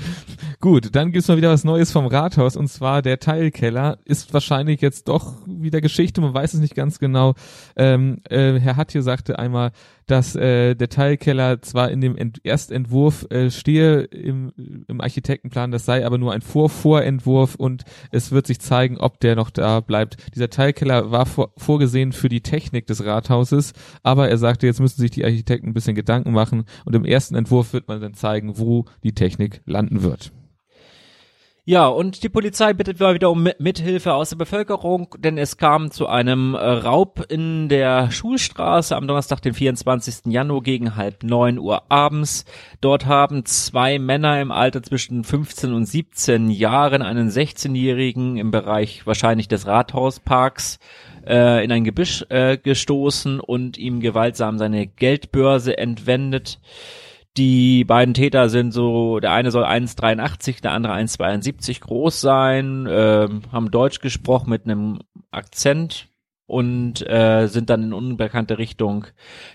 Gut, 0.62 0.96
dann 0.96 1.12
gibt's 1.12 1.28
mal 1.28 1.38
wieder 1.38 1.50
was 1.50 1.64
Neues 1.64 1.92
vom 1.92 2.06
Rathaus 2.06 2.56
und 2.56 2.68
zwar 2.68 3.02
der 3.02 3.18
Teilkeller 3.18 3.98
ist 4.06 4.32
wahrscheinlich 4.32 4.80
jetzt 4.80 5.08
doch 5.08 5.34
wieder 5.48 5.82
Geschichte, 5.82 6.22
man 6.22 6.36
weiß 6.36 6.54
es 6.54 6.60
nicht 6.60 6.76
ganz 6.76 7.00
genau. 7.00 7.34
Ähm, 7.76 8.20
äh, 8.30 8.60
Herr 8.60 8.78
Hattje 8.78 9.02
sagte 9.02 9.40
einmal, 9.40 9.72
dass 10.06 10.36
äh, 10.36 10.76
der 10.76 10.90
Teilkeller 10.90 11.64
zwar 11.64 11.90
in 11.90 12.00
dem 12.00 12.16
Ent 12.16 12.42
Erstentwurf 12.44 13.26
äh, 13.32 13.50
stehe 13.50 14.02
im, 14.02 14.54
im 14.88 15.02
Architektenplan, 15.02 15.72
das 15.72 15.86
sei 15.86 16.06
aber 16.06 16.20
nur 16.20 16.32
ein 16.32 16.42
Vor-Vorentwurf 16.42 17.56
und 17.56 17.84
es 18.12 18.32
wird 18.32 18.46
sich 18.46 18.60
zeigen, 18.60 19.00
ob 19.00 19.20
der 19.20 19.36
noch 19.36 19.50
da 19.50 19.80
bleibt. 19.80 20.18
Dieser 20.36 20.52
Teilkeller 20.52 21.10
war 21.10 21.26
vor 21.26 21.54
vorgesehen 21.58 22.12
für 22.12 22.30
die 22.30 22.42
Technik 22.42 22.86
des 22.86 23.04
Rathauses, 23.04 23.74
aber 24.04 24.30
er 24.30 24.38
sagte, 24.38 24.68
jetzt 24.68 24.80
müssen 24.80 25.02
sich 25.02 25.10
die 25.10 25.26
Architekten 25.26 25.70
ein 25.70 25.74
bisschen 25.74 25.96
Gedanken 25.96 26.34
machen 26.34 26.66
und 26.86 26.96
im 26.96 27.04
ersten 27.04 27.34
Entwurf 27.34 27.74
wird 27.74 27.88
man 27.88 28.00
dann 28.00 28.14
zeigen, 28.14 28.60
wo 28.60 28.86
die 29.04 29.16
Technik 29.16 29.62
landen 29.66 30.04
wird. 30.04 30.32
Ja, 31.64 31.86
und 31.88 32.24
die 32.24 32.30
Polizei 32.30 32.74
bittet 32.74 33.00
mal 33.00 33.14
wieder 33.14 33.30
um 33.30 33.44
Mi- 33.46 33.54
Mithilfe 33.60 34.14
aus 34.16 34.30
der 34.30 34.36
Bevölkerung, 34.36 35.10
denn 35.20 35.38
es 35.38 35.58
kam 35.58 35.92
zu 35.92 36.08
einem 36.08 36.56
äh, 36.56 36.58
Raub 36.58 37.24
in 37.30 37.70
der 37.70 38.10
Schulstraße 38.10 38.96
am 38.96 39.08
Donnerstag, 39.08 39.44
den 39.44 39.54
24. 39.54 40.34
Januar 40.34 40.64
gegen 40.64 40.96
halb 40.96 41.22
neun 41.22 41.60
Uhr 41.60 41.84
abends. 41.92 42.46
Dort 42.82 43.06
haben 43.06 43.46
zwei 43.46 44.00
Männer 44.00 44.42
im 44.42 44.52
Alter 44.52 44.82
zwischen 44.82 45.24
15 45.24 45.72
und 45.72 45.86
17 45.86 46.50
Jahren 46.50 47.04
einen 47.04 47.30
16-Jährigen 47.30 48.38
im 48.38 48.50
Bereich 48.50 49.06
wahrscheinlich 49.06 49.48
des 49.48 49.68
Rathausparks 49.68 50.80
äh, 51.28 51.64
in 51.64 51.72
ein 51.72 51.84
Gebüsch 51.84 52.26
äh, 52.30 52.58
gestoßen 52.58 53.40
und 53.40 53.78
ihm 53.78 54.00
gewaltsam 54.00 54.58
seine 54.58 54.88
Geldbörse 54.88 55.78
entwendet. 55.78 56.60
Die 57.38 57.86
beiden 57.86 58.14
Täter 58.14 58.50
sind 58.50 58.72
so, 58.72 59.20
der 59.20 59.32
eine 59.32 59.52
soll 59.52 59.64
1,83, 59.64 60.62
der 60.62 60.72
andere 60.74 60.94
1,72 60.94 61.80
groß 61.80 62.20
sein, 62.20 62.88
ähm, 62.90 63.42
haben 63.52 63.72
Deutsch 63.72 64.02
gesprochen 64.02 64.50
mit 64.50 64.66
einem 64.66 65.00
Akzent 65.32 66.10
und 66.46 67.02
äh, 67.10 67.48
sind 67.48 67.70
dann 67.70 67.84
in 67.84 67.94
unbekannte 67.94 68.58
Richtung 68.58 69.06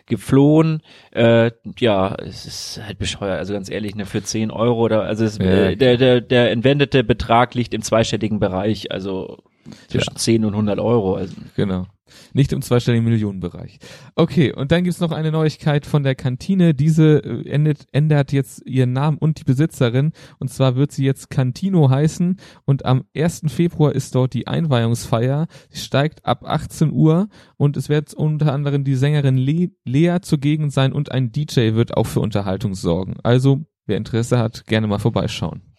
geflohen. 0.06 0.80
Äh, 1.10 1.50
ja, 1.78 2.14
es 2.14 2.46
ist 2.46 2.80
halt 2.82 2.98
bescheuert, 2.98 3.38
also 3.38 3.52
ganz 3.52 3.68
ehrlich, 3.70 3.94
ne, 3.94 4.06
für 4.06 4.22
10 4.22 4.50
Euro 4.50 4.80
oder 4.80 5.02
also 5.02 5.26
es, 5.26 5.36
Ja. 5.36 5.44
äh, 5.44 5.76
der, 5.76 5.98
der, 5.98 6.22
der 6.22 6.50
entwendete 6.52 7.04
Betrag 7.04 7.54
liegt 7.54 7.74
im 7.74 7.82
zweistelligen 7.82 8.40
Bereich, 8.40 8.90
also 8.90 9.42
zwischen 9.88 10.12
Ja. 10.14 10.16
10 10.16 10.44
und 10.46 10.54
100 10.54 10.78
Euro. 10.80 11.16
Also, 11.16 11.34
Genau. 11.56 11.86
Nicht 12.32 12.52
im 12.52 12.62
zweistelligen 12.62 13.04
Millionenbereich. 13.04 13.78
Okay, 14.14 14.52
und 14.52 14.72
dann 14.72 14.84
gibt's 14.84 15.00
noch 15.00 15.12
eine 15.12 15.32
Neuigkeit 15.32 15.86
von 15.86 16.02
der 16.02 16.14
Kantine. 16.14 16.74
Diese 16.74 17.18
äh, 17.24 17.48
endet, 17.48 17.86
ändert 17.92 18.32
jetzt 18.32 18.62
ihren 18.66 18.92
Namen 18.92 19.18
und 19.18 19.40
die 19.40 19.44
Besitzerin. 19.44 20.12
Und 20.38 20.48
zwar 20.48 20.76
wird 20.76 20.92
sie 20.92 21.04
jetzt 21.04 21.30
Cantino 21.30 21.90
heißen. 21.90 22.36
Und 22.64 22.84
am 22.84 23.04
1. 23.16 23.42
Februar 23.48 23.94
ist 23.94 24.14
dort 24.14 24.34
die 24.34 24.46
Einweihungsfeier. 24.46 25.46
Sie 25.70 25.80
steigt 25.80 26.24
ab 26.24 26.44
18 26.44 26.92
Uhr 26.92 27.28
und 27.56 27.76
es 27.76 27.88
wird 27.88 28.14
unter 28.14 28.52
anderem 28.52 28.84
die 28.84 28.94
Sängerin 28.94 29.36
Le 29.36 29.70
Lea 29.84 30.18
zugegen 30.20 30.70
sein 30.70 30.92
und 30.92 31.12
ein 31.12 31.32
DJ 31.32 31.74
wird 31.74 31.96
auch 31.96 32.06
für 32.06 32.20
Unterhaltung 32.20 32.74
sorgen. 32.74 33.16
Also, 33.22 33.66
wer 33.86 33.96
Interesse 33.96 34.38
hat, 34.38 34.66
gerne 34.66 34.86
mal 34.86 34.98
vorbeischauen. 34.98 35.75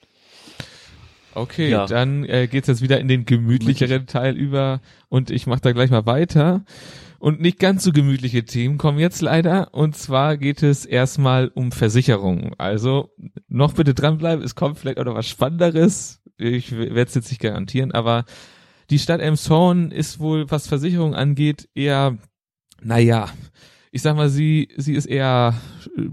Okay, 1.37 1.69
Ja. 1.69 1.85
dann 1.85 2.23
äh, 2.25 2.47
geht's 2.47 2.67
jetzt 2.67 2.81
wieder 2.81 2.99
in 2.99 3.07
den 3.07 3.25
gemütlicheren 3.25 4.07
Teil 4.07 4.35
über 4.35 4.81
und 5.09 5.29
ich 5.29 5.47
mache 5.47 5.61
da 5.61 5.71
gleich 5.71 5.89
mal 5.91 6.05
weiter. 6.05 6.63
Und 7.19 7.41
nicht 7.41 7.57
ganz 7.59 7.83
so 7.83 7.91
gemütliche 7.91 8.45
Themen 8.45 8.77
kommen 8.77 8.99
jetzt 8.99 9.21
leider. 9.21 9.73
Und 9.73 9.95
zwar 9.97 10.37
geht 10.37 10.61
es 10.61 10.85
erstmal 10.85 11.47
um 11.47 11.71
Versicherungen. 11.71 12.51
Also 12.59 13.09
noch 13.47 13.73
bitte 13.73 13.93
dranbleiben, 13.95 14.45
es 14.45 14.53
kommt 14.53 14.77
vielleicht 14.77 14.99
auch 14.99 15.05
noch 15.05 15.15
was 15.15 15.27
Spannenderes. 15.27 16.21
Ich 16.37 16.77
werde 16.77 17.01
es 17.01 17.15
jetzt 17.15 17.29
nicht 17.31 17.41
garantieren, 17.41 17.91
aber 17.91 18.25
die 18.91 18.99
Stadt 18.99 19.19
Elmshorn 19.19 19.91
ist 19.91 20.19
wohl, 20.19 20.49
was 20.51 20.67
Versicherungen 20.67 21.15
angeht, 21.15 21.67
eher, 21.73 22.17
naja, 22.83 23.29
ich 23.91 24.01
sag 24.01 24.15
mal, 24.15 24.29
sie, 24.29 24.69
sie 24.75 24.93
ist 24.93 25.05
eher, 25.05 25.53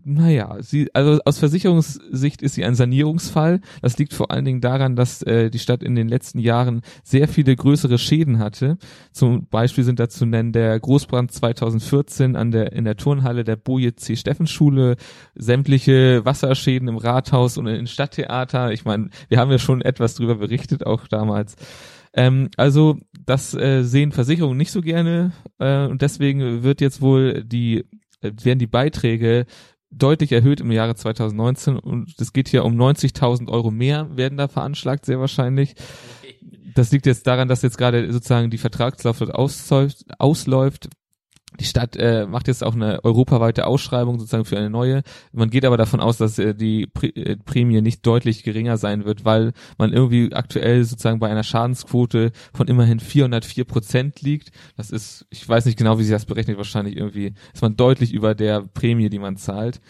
naja, 0.05 0.57
sie, 0.61 0.89
also 0.95 1.21
aus 1.25 1.39
Versicherungssicht 1.39 2.43
ist 2.43 2.55
sie 2.55 2.65
ein 2.65 2.75
Sanierungsfall. 2.75 3.61
Das 3.83 3.99
liegt 3.99 4.15
vor 4.15 4.31
allen 4.31 4.45
Dingen 4.45 4.61
daran, 4.61 4.97
dass 4.97 5.23
äh, 5.23 5.51
die 5.51 5.59
Stadt 5.59 5.83
in 5.83 5.95
den 5.95 6.09
letzten 6.09 6.39
Jahren 6.39 6.83
sehr 7.03 7.27
viele 7.29 7.55
größere 7.57 7.99
Schäden 7.99 8.39
hatte. 8.39 8.79
Zum 9.13 9.47
Beispiel 9.47 9.85
sind 9.85 9.99
da 9.99 10.09
zu 10.09 10.25
nennen 10.27 10.53
der 10.53 10.79
Großbrand 10.79 11.33
2014 11.33 12.37
an 12.37 12.51
der, 12.51 12.73
in 12.73 12.85
der 12.85 12.97
Turnhalle 12.97 13.45
der 13.45 13.57
Boje 13.57 13.97
C. 13.97 14.17
Steffen 14.17 14.47
Schule, 14.47 14.97
sämtliche 15.35 16.25
Wasserschäden 16.25 16.89
im 16.89 16.97
Rathaus 16.97 17.59
und 17.59 17.67
in 17.67 17.87
Stadttheater. 17.87 18.73
Ich 18.73 18.85
meine, 18.85 19.11
wir 19.29 19.39
haben 19.39 19.51
ja 19.51 19.59
schon 19.59 19.83
etwas 19.83 20.15
drüber 20.15 20.37
berichtet, 20.37 20.87
auch 20.87 21.09
damals. 21.09 21.57
Ähm, 22.15 22.51
also 22.57 22.99
das 23.27 23.55
äh, 23.55 23.83
sehen 23.83 24.13
Versicherungen 24.13 24.57
nicht 24.57 24.71
so 24.71 24.81
gerne 24.81 25.33
äh, 25.59 25.87
und 25.87 26.03
deswegen 26.03 26.63
wird 26.63 26.81
jetzt 26.81 27.01
wohl 27.01 27.43
die 27.45 27.85
äh, 28.21 28.33
werden 28.43 28.59
die 28.59 28.67
Beiträge 28.67 29.47
deutlich 29.91 30.33
erhöht 30.33 30.61
im 30.61 30.73
Jahre 30.73 30.95
2019 30.95 31.79
und 31.79 32.15
es 32.21 32.33
geht 32.33 32.49
hier 32.49 32.65
um 32.65 32.77
90.000 32.77 33.49
Euro 33.49 33.71
mehr 33.71 34.17
werden 34.17 34.39
da 34.39 34.49
veranschlagt 34.49 35.07
sehr 35.07 35.21
wahrscheinlich. 35.21 35.75
Das 36.75 36.91
liegt 36.91 37.07
jetzt 37.07 37.27
daran, 37.27 37.49
dass 37.49 37.63
jetzt 37.63 37.79
gerade 37.79 38.13
sozusagen 38.13 38.51
die 38.51 38.59
Vertragslaufzeit 38.59 39.31
ausläuft, 39.31 40.05
ausläuft. 40.19 40.89
Die 41.61 41.65
Stadt 41.65 41.97
äh, 41.97 42.27
macht 42.27 42.49
jetzt 42.49 42.65
auch 42.65 42.75
eine 42.75 43.05
europaweite 43.05 43.67
Ausschreibung 43.67 44.19
sozusagen 44.19 44.45
für 44.45 44.59
eine 44.59 44.71
neue. 44.71 45.03
Man 45.33 45.51
geht 45.51 45.65
aber 45.65 45.77
davon 45.77 46.01
aus, 46.01 46.17
dass 46.17 46.39
äh, 46.39 46.55
die 46.55 46.89
äh, 47.03 47.37
Prämie 47.37 47.81
nicht 47.81 48.05
deutlich 48.05 48.43
geringer 48.43 48.77
sein 48.77 49.05
wird, 49.05 49.25
weil 49.25 49.53
man 49.79 49.93
irgendwie 49.93 50.33
aktuell 50.33 50.85
sozusagen 50.85 51.21
bei 51.21 51.29
einer 51.29 51.45
Schadensquote 51.45 52.33
von 52.53 52.67
immerhin 52.67 52.99
404 52.99 53.65
Prozent 53.65 54.21
liegt. 54.23 54.51
Das 54.77 54.91
ist, 54.91 55.27
ich 55.31 55.49
weiß 55.49 55.67
nicht 55.67 55.79
genau, 55.79 55.99
wie 55.99 56.05
sie 56.05 56.13
das 56.13 56.27
berechnet, 56.27 56.57
wahrscheinlich 56.57 56.97
irgendwie 56.97 57.35
ist 57.53 57.63
man 57.63 57.77
deutlich 57.77 58.13
über 58.13 58.35
der 58.35 58.63
Prämie, 58.63 59.09
die 59.09 59.21
man 59.21 59.37
zahlt. 59.37 59.81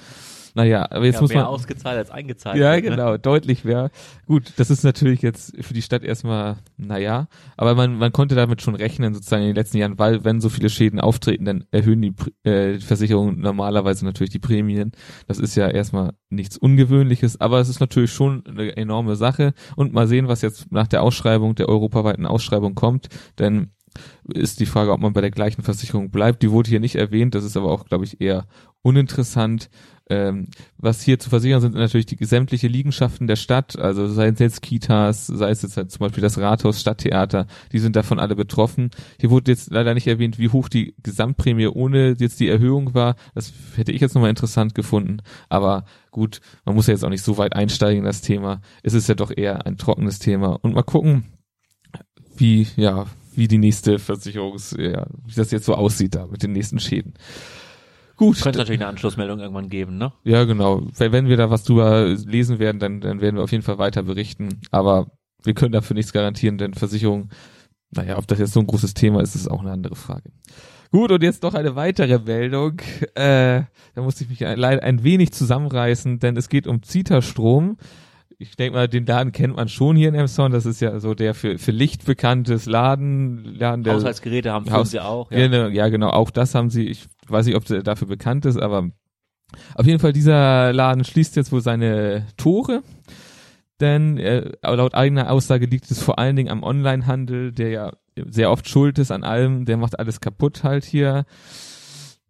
Naja, 0.55 0.87
aber 0.89 1.05
jetzt 1.05 1.17
ja, 1.17 1.21
muss 1.21 1.31
mehr 1.31 1.43
man 1.43 1.47
ausgezahlt 1.47 1.99
als 1.99 2.11
eingezahlt. 2.11 2.57
ja, 2.57 2.75
wird, 2.75 2.85
ne? 2.85 2.91
genau, 2.91 3.17
deutlich 3.17 3.65
mehr. 3.65 3.91
Gut, 4.27 4.53
das 4.57 4.71
ist 4.71 4.85
natürlich 4.85 5.21
jetzt 5.21 5.53
für 5.61 5.75
die 5.75 5.83
Stadt 5.83 6.05
erstmal, 6.05 6.59
naja, 6.77 7.27
aber 7.57 7.75
man, 7.75 7.99
man 7.99 8.13
konnte 8.13 8.37
damit 8.37 8.63
schon 8.63 8.77
rechnen, 8.77 9.15
sozusagen 9.15 9.43
in 9.43 9.49
den 9.49 9.57
letzten 9.57 9.79
Jahren, 9.79 9.99
weil 9.99 10.25
wenn 10.25 10.41
so 10.41 10.49
viele 10.49 10.71
Schäden 10.71 11.01
auftreten, 11.01 11.45
dann 11.45 11.65
erhöhen 11.73 12.03
die 12.03 12.15
äh, 12.49 12.79
Versicherungen 12.79 13.41
normalerweise 13.41 14.05
natürlich 14.05 14.31
die 14.31 14.39
Prämien. 14.39 14.93
Das 15.27 15.41
ist 15.41 15.57
ja 15.57 15.69
erstmal 15.69 16.13
nichts 16.31 16.57
Ungewöhnliches, 16.57 17.41
aber 17.41 17.59
es 17.59 17.69
ist 17.69 17.81
natürlich 17.81 18.13
schon 18.13 18.45
eine 18.47 18.77
enorme 18.77 19.17
Sache 19.17 19.55
und 19.75 19.93
mal 19.93 20.07
sehen, 20.07 20.29
was 20.29 20.41
jetzt 20.43 20.71
nach 20.71 20.87
der 20.87 21.03
Ausschreibung, 21.03 21.57
der 21.57 21.69
europaweiten 21.69 22.27
Ausschreibung 22.27 22.77
kommt, 22.77 23.09
denn 23.41 23.71
ist 24.33 24.61
die 24.61 24.67
Frage, 24.67 24.93
ob 24.93 25.01
man 25.01 25.13
bei 25.13 25.21
der 25.21 25.31
gleichen 25.31 25.63
Versicherung 25.63 26.11
bleibt. 26.11 26.43
Die 26.43 26.51
wurde 26.51 26.71
hier 26.71 26.81
nicht 26.81 26.97
erwähnt, 26.97 27.35
das 27.35 27.45
ist 27.45 27.57
aber 27.57 27.71
auch, 27.71 27.87
glaube 27.87 28.05
ich, 28.05 28.21
eher 28.21 28.47
uninteressant. 28.83 29.71
Ähm, 30.11 30.49
was 30.77 31.01
hier 31.01 31.19
zu 31.19 31.31
versichern 31.31 31.63
sind, 31.63 31.73
sind 31.73 31.81
natürlich 31.81 32.05
die 32.05 32.23
sämtliche 32.25 32.69
Liegenschaften 32.69 33.27
der 33.27 33.37
Stadt, 33.37 33.79
also 33.79 34.07
sei 34.07 34.29
es 34.29 34.39
jetzt 34.39 34.61
Kitas, 34.61 35.27
sei 35.27 35.49
es 35.49 35.63
jetzt 35.63 35.79
halt 35.79 35.91
zum 35.91 36.01
Beispiel 36.01 36.23
das 36.23 36.37
Rathaus, 36.37 36.79
Stadttheater, 36.79 37.47
die 37.73 37.79
sind 37.79 37.97
davon 37.97 38.19
alle 38.19 38.37
betroffen. 38.37 38.91
Hier 39.19 39.31
wurde 39.31 39.51
jetzt 39.51 39.71
leider 39.71 39.95
nicht 39.95 40.07
erwähnt, 40.07 40.39
wie 40.39 40.51
hoch 40.51 40.69
die 40.69 40.95
Gesamtprämie 41.03 41.69
ohne 41.69 42.17
jetzt 42.19 42.39
die 42.39 42.49
Erhöhung 42.49 42.93
war. 42.93 43.17
Das 43.35 43.55
hätte 43.77 43.93
ich 43.93 44.01
jetzt 44.03 44.15
nochmal 44.15 44.31
interessant 44.31 44.75
gefunden. 44.75 45.23
Aber 45.49 45.87
gut, 46.11 46.41
man 46.67 46.75
muss 46.75 46.87
ja 46.87 46.93
jetzt 46.93 47.05
auch 47.05 47.11
nicht 47.11 47.25
so 47.25 47.39
weit 47.39 47.57
einsteigen 47.57 48.01
in 48.01 48.05
das 48.05 48.21
Thema. 48.21 48.61
Es 48.83 48.93
ist 48.93 49.09
ja 49.09 49.15
doch 49.15 49.33
eher 49.35 49.65
ein 49.67 49.79
trockenes 49.79 50.19
Thema. 50.19 50.59
Und 50.61 50.75
mal 50.75 50.83
gucken, 50.83 51.25
wie, 52.37 52.67
ja, 52.77 53.07
wie 53.35 53.49
die 53.49 53.59
nächste 53.59 53.99
Versicherungs, 53.99 54.77
ja, 54.79 55.07
wie 55.25 55.35
das 55.35 55.51
jetzt 55.51 55.65
so 55.65 55.75
aussieht 55.75 56.15
da 56.15 56.27
mit 56.27 56.43
den 56.43 56.53
nächsten 56.53 56.79
Schäden. 56.79 57.15
Gut. 58.17 58.41
Könnte 58.41 58.59
natürlich 58.59 58.81
eine 58.81 58.89
Anschlussmeldung 58.89 59.41
irgendwann 59.41 59.69
geben, 59.69 59.99
ne? 59.99 60.13
Ja, 60.23 60.45
genau. 60.45 60.83
Wenn 60.97 61.29
wir 61.29 61.37
da 61.37 61.51
was 61.51 61.65
drüber 61.65 62.07
lesen 62.07 62.59
werden, 62.59 62.79
dann, 62.79 63.01
dann 63.01 63.21
werden 63.21 63.37
wir 63.37 63.43
auf 63.43 63.53
jeden 63.53 63.65
Fall 63.65 63.79
weiter 63.79 64.03
berichten. 64.03 64.61
Aber 64.71 65.09
wir 65.43 65.55
können 65.55 65.73
dafür 65.73 65.95
nichts 65.95 66.13
garantieren, 66.13 66.59
denn 66.59 66.75
Versicherung, 66.75 67.31
naja, 67.91 68.17
ob 68.19 68.27
das 68.27 68.39
jetzt 68.39 68.53
so 68.53 68.61
ein 68.61 68.67
großes 68.67 68.95
Thema 68.95 69.21
ist, 69.21 69.35
ist 69.35 69.51
auch 69.51 69.61
eine 69.61 69.73
andere 69.73 69.97
Frage. 69.97 70.31
Gut, 70.91 71.11
und 71.11 71.23
jetzt 71.25 71.43
noch 71.43 71.55
eine 71.55 71.75
weitere 71.75 72.21
Meldung. 72.21 72.81
Äh, 73.15 73.63
da 73.95 74.03
musste 74.03 74.23
ich 74.25 74.31
mich 74.31 74.41
leider 74.41 74.83
ein 74.83 75.03
wenig 75.03 75.33
zusammenreißen, 75.33 76.21
denn 76.21 76.37
es 76.37 76.49
geht 76.49 76.69
um 76.69 76.83
Zita-Strom. 76.83 77.79
Ich 78.51 78.57
denke 78.57 78.77
mal, 78.77 78.89
den 78.89 79.07
Laden 79.07 79.33
kennt 79.33 79.57
man 79.57 79.69
schon 79.69 79.97
hier 79.97 80.09
in 80.09 80.15
Emson. 80.15 80.53
Das 80.53 80.67
ist 80.67 80.81
ja 80.81 80.99
so 81.01 81.15
der 81.15 81.35
für, 81.35 81.59
für 81.59 81.71
Licht 81.73 82.05
bekanntes 82.05 82.67
Laden. 82.67 83.57
Laden 83.59 83.85
der, 83.85 83.95
Haushaltsgeräte 83.95 84.53
haben 84.53 84.71
Haus- 84.71 84.91
sie 84.91 85.01
auch. 85.01 85.31
ja. 85.31 85.49
Genau, 85.49 85.69
ja, 85.69 85.89
genau, 85.89 86.11
auch 86.11 86.31
das 86.31 86.55
haben 86.55 86.71
sie. 86.71 86.87
Ich 86.89 87.07
weiß 87.29 87.47
nicht, 87.47 87.57
ob 87.57 87.65
der 87.65 87.83
dafür 87.83 88.09
bekannt 88.09 88.45
ist, 88.47 88.59
aber 88.59 88.91
auf 89.75 89.87
jeden 89.87 89.99
Fall, 89.99 90.13
dieser 90.13 90.73
Laden 90.73 91.05
schließt 91.05 91.37
jetzt 91.37 91.53
wohl 91.53 91.61
seine 91.61 92.27
Tore. 92.37 92.83
Denn 93.81 94.19
äh, 94.19 94.53
laut 94.63 94.95
eigener 94.95 95.31
Aussage 95.31 95.67
liegt 95.67 95.91
es 95.91 96.03
vor 96.03 96.19
allen 96.19 96.37
Dingen 96.37 96.49
am 96.51 96.63
Onlinehandel, 96.63 97.53
der 97.53 97.69
ja 97.71 97.93
sehr 98.31 98.51
oft 98.51 98.69
schuld 98.69 98.99
ist 98.99 99.11
an 99.11 99.25
allem, 99.25 99.65
der 99.65 99.77
macht 99.77 99.99
alles 99.99 100.21
kaputt 100.21 100.63
halt 100.63 100.85
hier. 100.85 101.25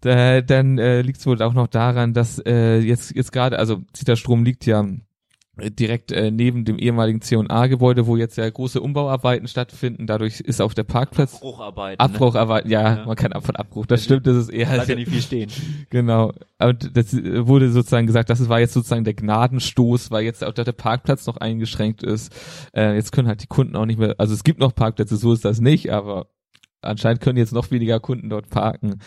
Da, 0.00 0.40
dann 0.40 0.78
äh, 0.78 1.02
liegt 1.02 1.18
es 1.18 1.26
wohl 1.26 1.40
auch 1.42 1.54
noch 1.54 1.66
daran, 1.66 2.14
dass 2.14 2.38
äh, 2.38 2.78
jetzt 2.78 3.14
jetzt 3.14 3.33
gerade, 3.33 3.59
also 3.59 3.83
Zitterstrom 3.92 4.44
liegt 4.44 4.64
ja 4.66 4.87
direkt 5.56 6.11
äh, 6.12 6.30
neben 6.30 6.64
dem 6.64 6.78
ehemaligen 6.78 7.20
C&A-Gebäude, 7.20 8.06
wo 8.06 8.16
jetzt 8.16 8.37
ja 8.37 8.49
große 8.49 8.80
Umbauarbeiten 8.80 9.46
stattfinden. 9.46 10.06
Dadurch 10.06 10.40
ist 10.40 10.61
auch 10.61 10.75
der 10.75 10.84
Parkplatz 10.84 11.37
Abbrucharbeiten. 11.37 12.00
Abbrucharbeiten, 12.00 12.70
ja, 12.70 12.96
Ja. 12.96 13.06
man 13.06 13.16
kann 13.16 13.32
ab 13.32 13.46
von 13.46 13.56
Abbruch, 13.56 13.87
das 13.87 14.02
stimmt, 14.04 14.26
das 14.26 14.37
ist 14.37 14.49
eher 14.49 14.66
Ne? 14.68 14.75
Bleibt 14.75 14.88
ja 14.88 14.94
nicht 14.96 15.11
viel 15.11 15.23
stehen. 15.23 15.50
Genau. 15.90 16.32
Und 16.58 16.96
das 16.96 17.14
äh, 17.14 17.46
wurde 17.46 17.70
sozusagen 17.70 18.06
gesagt, 18.06 18.30
das 18.30 18.49
war 18.49 18.58
jetzt 18.61 18.73
sozusagen 18.73 19.04
der 19.04 19.14
Gnadenstoß, 19.14 20.11
weil 20.11 20.25
jetzt 20.25 20.42
auch 20.42 20.52
der 20.52 20.73
Parkplatz 20.73 21.26
noch 21.26 21.37
eingeschränkt 21.37 22.02
ist. 22.02 22.34
Äh, 22.75 22.94
jetzt 22.94 23.12
können 23.12 23.28
halt 23.28 23.42
die 23.42 23.46
Kunden 23.46 23.76
auch 23.76 23.87
nicht 23.87 23.99
mehr, 23.99 24.14
also 24.18 24.34
es 24.34 24.42
gibt 24.44 24.58
noch 24.61 24.75
Parkplätze, 24.75 25.16
so 25.16 25.32
ist 25.32 25.44
das 25.44 25.61
nicht, 25.61 25.92
aber 25.92 26.26
anscheinend 26.82 27.20
können 27.20 27.38
jetzt 27.38 27.52
noch 27.52 27.70
weniger 27.70 28.00
Kunden 28.00 28.28
dort 28.28 28.50
parken. 28.50 28.99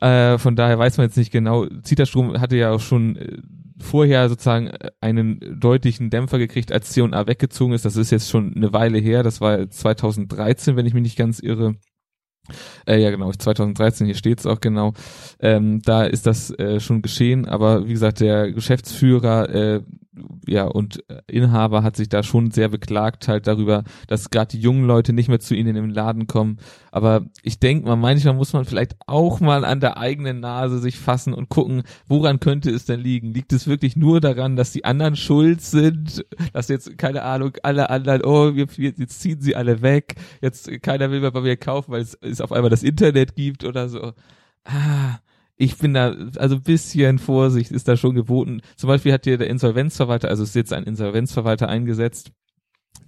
Äh, 0.00 0.38
von 0.38 0.56
daher 0.56 0.78
weiß 0.78 0.96
man 0.96 1.06
jetzt 1.06 1.16
nicht 1.16 1.30
genau. 1.30 1.66
Zitterstrom 1.82 2.40
hatte 2.40 2.56
ja 2.56 2.72
auch 2.72 2.80
schon 2.80 3.16
äh, 3.16 3.38
vorher 3.78 4.28
sozusagen 4.28 4.68
äh, 4.68 4.90
einen 5.00 5.60
deutlichen 5.60 6.10
Dämpfer 6.10 6.38
gekriegt, 6.38 6.72
als 6.72 6.90
C&A 6.90 7.26
weggezogen 7.26 7.74
ist. 7.74 7.84
Das 7.84 7.96
ist 7.96 8.10
jetzt 8.10 8.30
schon 8.30 8.54
eine 8.54 8.72
Weile 8.72 8.98
her. 8.98 9.22
Das 9.22 9.40
war 9.40 9.68
2013, 9.68 10.76
wenn 10.76 10.86
ich 10.86 10.94
mich 10.94 11.02
nicht 11.02 11.18
ganz 11.18 11.40
irre. 11.40 11.76
Äh, 12.86 13.00
ja, 13.00 13.10
genau, 13.10 13.32
2013, 13.32 14.06
hier 14.06 14.16
steht's 14.16 14.46
auch 14.46 14.60
genau. 14.60 14.92
Ähm, 15.40 15.80
da 15.82 16.04
ist 16.04 16.26
das 16.26 16.50
äh, 16.58 16.78
schon 16.78 17.00
geschehen, 17.00 17.46
aber 17.46 17.86
wie 17.86 17.92
gesagt, 17.92 18.20
der 18.20 18.52
Geschäftsführer 18.52 19.48
äh, 19.48 19.80
ja, 20.46 20.64
und 20.64 21.02
äh, 21.08 21.22
Inhaber 21.26 21.82
hat 21.82 21.96
sich 21.96 22.08
da 22.08 22.22
schon 22.22 22.50
sehr 22.50 22.68
beklagt 22.68 23.28
halt 23.28 23.46
darüber, 23.46 23.84
dass 24.06 24.30
gerade 24.30 24.56
die 24.56 24.60
jungen 24.60 24.86
Leute 24.86 25.12
nicht 25.12 25.28
mehr 25.28 25.40
zu 25.40 25.54
ihnen 25.54 25.74
den 25.74 25.90
Laden 25.90 26.26
kommen. 26.26 26.58
Aber 26.92 27.26
ich 27.42 27.58
denke 27.58 27.88
mal, 27.88 27.96
manchmal 27.96 28.34
muss 28.34 28.52
man 28.52 28.64
vielleicht 28.64 28.96
auch 29.06 29.40
mal 29.40 29.64
an 29.64 29.80
der 29.80 29.96
eigenen 29.96 30.40
Nase 30.40 30.78
sich 30.78 30.98
fassen 30.98 31.34
und 31.34 31.48
gucken, 31.48 31.82
woran 32.06 32.40
könnte 32.40 32.70
es 32.70 32.84
denn 32.84 33.00
liegen? 33.00 33.34
Liegt 33.34 33.52
es 33.52 33.66
wirklich 33.66 33.96
nur 33.96 34.20
daran, 34.20 34.56
dass 34.56 34.72
die 34.72 34.84
anderen 34.84 35.16
schuld 35.16 35.60
sind? 35.60 36.24
Dass 36.52 36.68
jetzt, 36.68 36.96
keine 36.98 37.22
Ahnung, 37.22 37.52
alle 37.62 37.90
anderen, 37.90 38.22
oh, 38.24 38.54
wir, 38.54 38.66
wir, 38.76 38.92
jetzt 38.96 39.20
ziehen 39.20 39.40
sie 39.40 39.56
alle 39.56 39.82
weg, 39.82 40.14
jetzt 40.40 40.70
keiner 40.82 41.10
will 41.10 41.20
mehr 41.20 41.32
bei 41.32 41.40
mir 41.40 41.56
kaufen, 41.56 41.92
weil 41.92 42.02
es, 42.02 42.14
es 42.20 42.40
auf 42.40 42.52
einmal 42.52 42.70
das 42.70 42.82
Internet 42.82 43.34
gibt 43.34 43.64
oder 43.64 43.88
so. 43.88 44.12
Ah, 44.64 45.18
ich 45.56 45.78
bin 45.78 45.94
da, 45.94 46.14
also 46.36 46.60
bisschen 46.60 47.18
Vorsicht 47.18 47.70
ist 47.70 47.88
da 47.88 47.96
schon 47.96 48.14
geboten. 48.14 48.60
Zum 48.76 48.88
Beispiel 48.88 49.12
hat 49.12 49.24
hier 49.24 49.38
der 49.38 49.48
Insolvenzverwalter, 49.48 50.28
also 50.28 50.42
es 50.42 50.50
ist 50.50 50.56
jetzt 50.56 50.72
ein 50.72 50.84
Insolvenzverwalter 50.84 51.68
eingesetzt, 51.68 52.32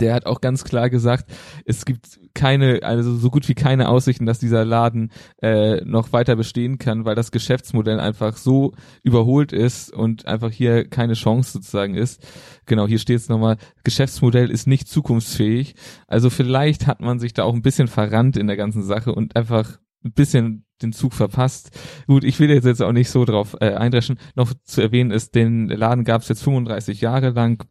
der 0.01 0.15
hat 0.15 0.27
auch 0.27 0.41
ganz 0.41 0.65
klar 0.65 0.91
gesagt, 0.91 1.31
es 1.65 1.85
gibt 1.85 2.21
keine, 2.35 2.83
also 2.83 3.17
so 3.17 3.31
gut 3.31 3.49
wie 3.49 3.55
keine 3.55 3.89
Aussichten, 3.89 4.27
dass 4.27 4.39
dieser 4.39 4.65
Laden 4.65 5.11
äh, 5.41 5.83
noch 5.85 6.13
weiter 6.13 6.37
bestehen 6.37 6.79
kann, 6.79 7.05
weil 7.05 7.15
das 7.15 7.31
Geschäftsmodell 7.31 7.99
einfach 7.99 8.37
so 8.37 8.75
überholt 9.03 9.53
ist 9.53 9.93
und 9.93 10.27
einfach 10.27 10.51
hier 10.51 10.87
keine 10.87 11.15
Chance 11.15 11.53
sozusagen 11.53 11.95
ist. 11.95 12.27
Genau, 12.67 12.87
hier 12.87 12.99
steht 12.99 13.17
es 13.17 13.29
nochmal, 13.29 13.57
Geschäftsmodell 13.85 14.51
ist 14.51 14.67
nicht 14.67 14.89
zukunftsfähig. 14.89 15.75
Also 16.07 16.29
vielleicht 16.29 16.87
hat 16.87 17.01
man 17.01 17.19
sich 17.19 17.33
da 17.33 17.45
auch 17.45 17.55
ein 17.55 17.63
bisschen 17.63 17.89
verrannt 17.89 18.37
in 18.37 18.49
der 18.49 18.57
ganzen 18.57 18.83
Sache 18.83 19.15
und 19.15 19.35
einfach 19.35 19.79
ein 20.05 20.13
bisschen 20.13 20.66
den 20.83 20.93
Zug 20.93 21.15
verpasst. 21.15 21.71
Gut, 22.07 22.25
ich 22.25 22.39
will 22.41 22.51
jetzt, 22.51 22.65
jetzt 22.65 22.83
auch 22.83 22.93
nicht 22.93 23.11
so 23.11 23.25
drauf 23.25 23.57
äh, 23.61 23.75
eindreschen. 23.75 24.19
Noch 24.35 24.53
zu 24.65 24.81
erwähnen 24.81 25.11
ist, 25.11 25.35
den 25.35 25.69
Laden 25.69 26.05
gab 26.05 26.23
es 26.23 26.29
jetzt 26.29 26.43
35 26.43 27.01
Jahre 27.01 27.31
lang. 27.31 27.67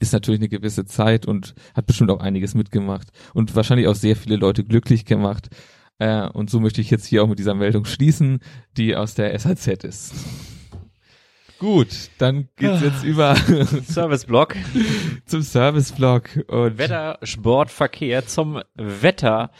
Ist 0.00 0.12
natürlich 0.12 0.40
eine 0.40 0.48
gewisse 0.48 0.84
Zeit 0.86 1.26
und 1.26 1.54
hat 1.74 1.86
bestimmt 1.86 2.10
auch 2.10 2.20
einiges 2.20 2.54
mitgemacht 2.54 3.08
und 3.32 3.54
wahrscheinlich 3.54 3.86
auch 3.86 3.94
sehr 3.94 4.16
viele 4.16 4.36
Leute 4.36 4.64
glücklich 4.64 5.04
gemacht. 5.04 5.48
Äh, 5.98 6.28
und 6.28 6.50
so 6.50 6.58
möchte 6.60 6.80
ich 6.80 6.90
jetzt 6.90 7.06
hier 7.06 7.22
auch 7.22 7.28
mit 7.28 7.38
dieser 7.38 7.54
Meldung 7.54 7.84
schließen, 7.84 8.40
die 8.76 8.96
aus 8.96 9.14
der 9.14 9.38
SAZ 9.38 9.84
ist. 9.84 10.14
Gut, 11.58 12.10
dann 12.18 12.48
geht's 12.56 12.82
jetzt 12.82 13.04
über 13.04 13.36
Serviceblock 13.86 14.56
zum 15.24 15.42
Serviceblock 15.42 16.44
und 16.48 16.78
Wetter, 16.78 17.18
Sport, 17.22 17.70
Verkehr 17.70 18.26
zum 18.26 18.60
Wetter. 18.74 19.50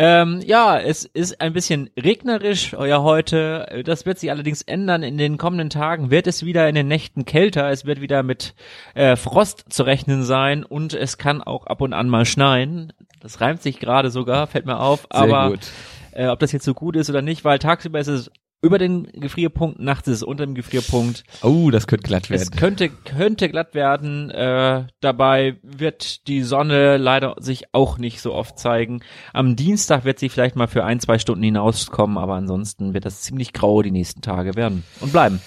Ähm, 0.00 0.40
ja, 0.46 0.78
es 0.78 1.04
ist 1.06 1.40
ein 1.40 1.52
bisschen 1.52 1.90
regnerisch 1.98 2.72
ja 2.72 3.02
heute. 3.02 3.82
Das 3.84 4.06
wird 4.06 4.20
sich 4.20 4.30
allerdings 4.30 4.62
ändern. 4.62 5.02
In 5.02 5.18
den 5.18 5.38
kommenden 5.38 5.70
Tagen 5.70 6.12
wird 6.12 6.28
es 6.28 6.44
wieder 6.44 6.68
in 6.68 6.76
den 6.76 6.86
Nächten 6.86 7.24
kälter. 7.24 7.68
Es 7.68 7.84
wird 7.84 8.00
wieder 8.00 8.22
mit 8.22 8.54
äh, 8.94 9.16
Frost 9.16 9.64
zu 9.70 9.82
rechnen 9.82 10.22
sein 10.22 10.62
und 10.62 10.94
es 10.94 11.18
kann 11.18 11.42
auch 11.42 11.66
ab 11.66 11.80
und 11.80 11.94
an 11.94 12.08
mal 12.08 12.26
schneien. 12.26 12.92
Das 13.18 13.40
reimt 13.40 13.60
sich 13.60 13.80
gerade 13.80 14.10
sogar, 14.10 14.46
fällt 14.46 14.66
mir 14.66 14.78
auf. 14.78 15.00
Sehr 15.12 15.20
aber 15.20 15.50
gut. 15.50 15.66
äh, 16.12 16.28
ob 16.28 16.38
das 16.38 16.52
jetzt 16.52 16.64
so 16.64 16.74
gut 16.74 16.94
ist 16.94 17.10
oder 17.10 17.20
nicht, 17.20 17.44
weil 17.44 17.58
tagsüber 17.58 17.98
ist 17.98 18.06
es 18.06 18.30
über 18.60 18.78
den 18.78 19.04
Gefrierpunkt, 19.12 19.78
nachts 19.78 20.08
ist 20.08 20.16
es 20.16 20.22
unter 20.22 20.44
dem 20.44 20.54
Gefrierpunkt. 20.54 21.22
Oh, 21.42 21.70
das 21.70 21.86
könnte 21.86 22.08
glatt 22.08 22.24
Es 22.30 22.30
werden. 22.50 22.58
könnte, 22.58 22.88
könnte 22.88 23.48
glatt 23.48 23.74
werden. 23.74 24.30
Äh, 24.30 24.86
dabei 25.00 25.56
wird 25.62 26.26
die 26.26 26.42
Sonne 26.42 26.96
leider 26.96 27.36
sich 27.38 27.72
auch 27.72 27.98
nicht 27.98 28.20
so 28.20 28.34
oft 28.34 28.58
zeigen. 28.58 29.00
Am 29.32 29.54
Dienstag 29.54 30.04
wird 30.04 30.18
sie 30.18 30.28
vielleicht 30.28 30.56
mal 30.56 30.66
für 30.66 30.84
ein, 30.84 30.98
zwei 30.98 31.18
Stunden 31.18 31.44
hinauskommen, 31.44 32.18
aber 32.18 32.34
ansonsten 32.34 32.94
wird 32.94 33.04
das 33.04 33.22
ziemlich 33.22 33.52
grau 33.52 33.82
die 33.82 33.92
nächsten 33.92 34.22
Tage 34.22 34.56
werden 34.56 34.82
und 35.00 35.12
bleiben. 35.12 35.40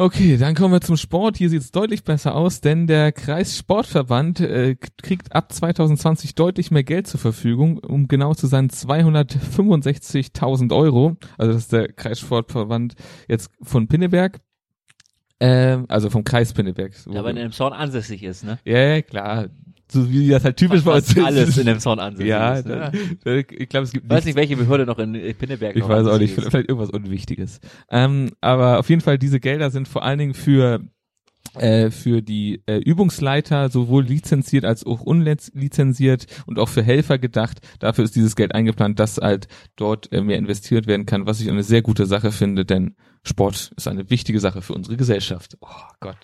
Okay, 0.00 0.36
dann 0.36 0.54
kommen 0.54 0.72
wir 0.72 0.80
zum 0.80 0.96
Sport. 0.96 1.38
Hier 1.38 1.50
sieht 1.50 1.60
es 1.60 1.72
deutlich 1.72 2.04
besser 2.04 2.36
aus, 2.36 2.60
denn 2.60 2.86
der 2.86 3.10
Kreissportverband 3.10 4.38
äh, 4.38 4.76
kriegt 4.76 5.34
ab 5.34 5.52
2020 5.52 6.36
deutlich 6.36 6.70
mehr 6.70 6.84
Geld 6.84 7.08
zur 7.08 7.18
Verfügung, 7.18 7.78
um 7.78 8.06
genau 8.06 8.32
zu 8.32 8.46
sein 8.46 8.70
265.000 8.70 10.72
Euro. 10.72 11.16
Also 11.36 11.52
das 11.52 11.62
ist 11.62 11.72
der 11.72 11.92
Kreissportverband 11.92 12.94
jetzt 13.26 13.50
von 13.60 13.88
Pinneberg. 13.88 14.38
Ähm, 15.40 15.86
also 15.88 16.10
vom 16.10 16.22
Kreis 16.22 16.52
Pinneberg. 16.52 16.92
Ja, 17.10 17.24
wenn 17.24 17.36
er 17.36 17.46
im 17.46 17.52
Zorn 17.52 17.72
ansässig 17.72 18.22
ist, 18.22 18.44
ne? 18.44 18.60
ja, 18.64 18.78
ja, 18.78 19.02
klar. 19.02 19.48
So 19.90 20.10
wie 20.10 20.28
das 20.28 20.44
halt 20.44 20.56
typisch 20.56 20.82
bei 20.82 20.96
uns 20.96 21.12
Fast 21.12 21.26
alles 21.26 21.56
in 21.56 21.66
dem 21.66 21.78
Zorn 21.80 21.98
ansässig 21.98 22.28
Ja, 22.28 22.54
ist. 22.54 22.66
Ne? 22.66 22.92
da, 23.24 23.30
da, 23.30 23.36
ich 23.36 23.68
glaube, 23.68 23.84
es 23.84 23.92
gibt 23.92 24.04
Ich 24.04 24.10
weiß 24.10 24.24
nicht, 24.26 24.36
welche 24.36 24.56
Behörde 24.56 24.84
noch 24.86 24.98
in 24.98 25.12
Pinneberg 25.38 25.74
ich 25.76 25.82
noch 25.82 25.88
weiß 25.88 26.06
auch 26.06 26.18
nicht, 26.18 26.36
ist. 26.36 26.48
vielleicht 26.50 26.68
irgendwas 26.68 26.90
Unwichtiges. 26.90 27.60
Ähm, 27.90 28.32
aber 28.40 28.78
auf 28.78 28.88
jeden 28.90 29.00
Fall, 29.00 29.18
diese 29.18 29.40
Gelder 29.40 29.70
sind 29.70 29.88
vor 29.88 30.02
allen 30.04 30.18
Dingen 30.18 30.34
für 30.34 30.80
äh, 31.54 31.90
für 31.90 32.20
die 32.20 32.62
äh, 32.66 32.76
Übungsleiter 32.78 33.70
sowohl 33.70 34.04
lizenziert 34.04 34.64
als 34.66 34.84
auch 34.84 35.00
unlizenziert 35.00 36.26
und 36.46 36.58
auch 36.58 36.68
für 36.68 36.82
Helfer 36.82 37.18
gedacht. 37.18 37.60
Dafür 37.78 38.04
ist 38.04 38.14
dieses 38.16 38.36
Geld 38.36 38.54
eingeplant, 38.54 38.98
dass 38.98 39.16
halt 39.16 39.48
dort 39.76 40.12
äh, 40.12 40.20
mehr 40.20 40.36
investiert 40.36 40.86
werden 40.86 41.06
kann, 41.06 41.26
was 41.26 41.40
ich 41.40 41.48
eine 41.50 41.62
sehr 41.62 41.80
gute 41.82 42.04
Sache 42.06 42.32
finde, 42.32 42.64
denn 42.66 42.94
Sport 43.24 43.72
ist 43.76 43.88
eine 43.88 44.10
wichtige 44.10 44.40
Sache 44.40 44.60
für 44.62 44.74
unsere 44.74 44.96
Gesellschaft. 44.96 45.56
Oh 45.60 45.66
Gott. 46.00 46.18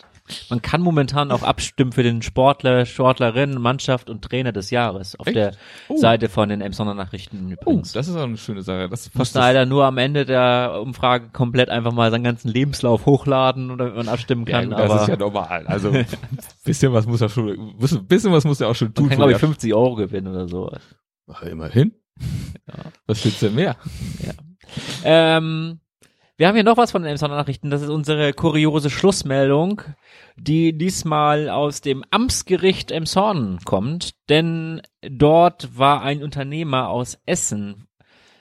Man 0.49 0.63
kann 0.63 0.81
momentan 0.81 1.31
auch 1.31 1.43
abstimmen 1.43 1.93
für 1.93 2.03
den 2.03 2.23
Sportler, 2.23 2.87
Sportlerin, 2.87 3.61
Mannschaft 3.61 4.09
und 4.09 4.23
Trainer 4.23 4.53
des 4.53 4.71
Jahres 4.71 5.19
auf 5.21 5.27
Echt? 5.27 5.37
der 5.37 5.53
Oh. 5.89 5.99
Seite 5.99 6.31
von 6.31 6.49
den 6.49 6.63
Emsonner 6.63 6.95
Nachrichten 6.95 7.47
Oh, 7.49 7.53
übrigens. 7.53 7.93
das 7.93 8.09
ist 8.09 8.17
auch 8.17 8.23
eine 8.23 8.39
schöne 8.39 8.63
Sache. 8.63 8.89
Das 8.89 9.07
muss 9.09 9.13
passt 9.13 9.37
das, 9.37 9.41
leider 9.43 9.67
nur 9.67 9.85
am 9.85 9.99
Ende 9.99 10.25
der 10.25 10.79
Umfrage 10.83 11.29
komplett 11.31 11.69
einfach 11.69 11.93
mal 11.93 12.11
seinen 12.11 12.25
ganzen 12.25 12.49
Lebenslauf 12.49 13.05
hochladen 13.05 13.71
oder 13.71 13.93
man 13.93 14.09
abstimmen 14.09 14.47
ja, 14.47 14.61
kann. 14.61 14.71
gut, 14.71 14.79
das 14.79 15.03
ist 15.03 15.09
ja 15.09 15.17
normal. 15.17 15.67
Also 15.67 15.93
bisschen 16.65 16.93
was 16.95 17.07
muss 17.07 17.21
er 17.21 17.29
schon, 17.29 17.77
bisschen, 18.09 18.33
was 18.33 18.45
muss 18.45 18.61
er 18.63 18.69
auch 18.69 18.75
schon 18.75 18.89
man 18.89 18.95
tun. 18.95 19.09
kann 19.09 19.17
für 19.17 19.17
glaube 19.19 19.33
ich 19.33 19.39
die 19.39 19.47
50 19.47 19.75
Euro 19.75 19.95
gewinnen 19.95 20.29
oder 20.29 20.49
so. 20.49 20.71
Ach, 21.31 21.43
immerhin. 21.43 21.93
Ja. 22.67 22.75
Was 23.07 23.23
willst 23.25 23.43
du 23.43 23.47
denn 23.47 23.57
mehr? 23.57 23.77
Ähm, 25.05 25.81
wir 26.37 26.49
haben 26.49 26.55
hier 26.55 26.65
noch 26.65 26.77
was 26.77 26.91
von 26.91 27.03
den 27.03 27.13
Emsonner 27.13 27.37
Nachrichten. 27.37 27.71
Das 27.71 27.83
ist 27.83 27.91
unsere 27.91 28.33
kuriose 28.33 28.91
Schlussmeldung, 28.91 29.83
die 30.37 30.77
diesmal 30.77 31.49
aus 31.49 31.81
dem 31.81 32.05
Amtsgericht 32.11 32.91
Emshorn 32.91 33.61
kommt. 33.65 34.15
Denn 34.29 34.83
dort 35.03 35.79
war 35.79 36.03
ein 36.03 36.23
Unternehmer 36.23 36.89
aus 36.89 37.19
Essen 37.25 37.87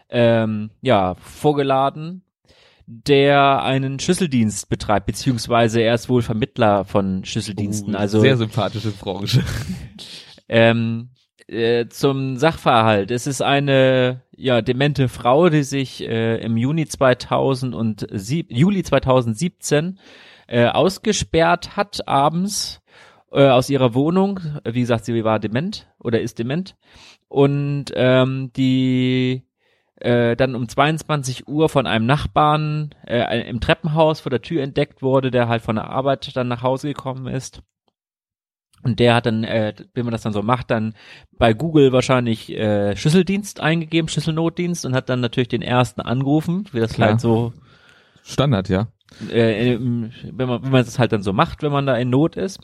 ähm, 0.10 0.72
ja 0.82 1.16
vorgeladen, 1.16 2.24
der 2.88 3.64
einen 3.64 4.00
Schlüsseldienst 4.00 4.70
betreibt, 4.70 5.06
beziehungsweise 5.06 5.82
er 5.82 5.96
ist 5.96 6.10
wohl 6.10 6.22
Vermittler 6.22 6.86
von 6.86 7.24
Schlüsseldiensten. 7.26 7.96
Oh, 7.96 8.00
also 8.00 8.22
sehr 8.22 8.38
sympathische 8.38 8.92
Branche. 8.92 9.44
ähm, 10.50 11.10
äh, 11.48 11.88
zum 11.88 12.38
Sachverhalt. 12.38 13.12
Es 13.12 13.28
ist 13.28 13.42
eine 13.42 14.22
ja 14.36 14.62
demente 14.62 15.10
Frau, 15.10 15.50
die 15.50 15.64
sich 15.64 16.02
äh, 16.08 16.38
im 16.38 16.58
Juni 16.58 16.86
2007, 16.86 18.56
Juli 18.56 18.84
2017 18.84 20.00
äh, 20.48 20.68
ausgesperrt 20.68 21.76
hat 21.78 22.08
abends 22.08 22.82
äh, 23.32 23.48
aus 23.48 23.70
ihrer 23.70 23.94
Wohnung. 23.94 24.40
Wie 24.66 24.82
gesagt, 24.82 25.06
sie 25.06 25.24
war 25.24 25.40
dement 25.40 25.88
oder 26.00 26.22
ist 26.22 26.40
dement 26.40 26.76
und 27.28 27.86
ähm, 27.96 28.52
die 28.56 29.44
äh, 29.96 30.36
dann 30.36 30.56
um 30.56 30.68
22 30.68 31.48
Uhr 31.48 31.70
von 31.70 31.88
einem 31.88 32.06
Nachbarn 32.06 32.94
äh, 33.08 33.50
im 33.50 33.60
Treppenhaus 33.60 34.20
vor 34.20 34.30
der 34.30 34.42
Tür 34.42 34.62
entdeckt 34.62 35.02
wurde, 35.02 35.32
der 35.32 35.48
halt 35.48 35.62
von 35.62 35.78
der 35.78 35.90
Arbeit 35.90 36.36
dann 36.36 36.48
nach 36.48 36.62
Hause 36.62 36.90
gekommen 36.90 37.28
ist. 37.28 37.64
Und 38.84 39.00
der 39.00 39.16
hat 39.16 39.26
dann, 39.26 39.44
äh, 39.44 39.74
wenn 39.94 40.06
man 40.06 40.12
das 40.12 40.22
dann 40.22 40.34
so 40.34 40.42
macht, 40.42 40.70
dann 40.72 40.94
bei 41.38 41.54
Google 41.54 41.92
wahrscheinlich 41.92 42.50
äh, 42.52 42.96
Schlüsseldienst 42.96 43.60
eingegeben, 43.60 44.10
Schlüsselnotdienst 44.10 44.86
und 44.86 44.94
hat 44.94 45.10
dann 45.10 45.22
natürlich 45.22 45.48
den 45.48 45.62
ersten 45.62 46.02
angerufen, 46.02 46.66
wie 46.72 46.80
das 46.80 46.94
Klar. 46.94 47.10
halt 47.10 47.22
so, 47.22 47.54
Standard, 48.24 48.70
ja. 48.70 48.88
äh, 49.30 49.78
wenn 49.78 50.48
man, 50.48 50.64
wenn 50.64 50.72
man 50.72 50.86
das 50.86 51.00
halt 51.00 51.12
dann 51.12 51.24
so 51.24 51.34
macht, 51.34 51.62
wenn 51.62 51.72
man 51.72 51.86
da 51.86 51.98
in 51.98 52.10
Not 52.10 52.36
ist. 52.36 52.60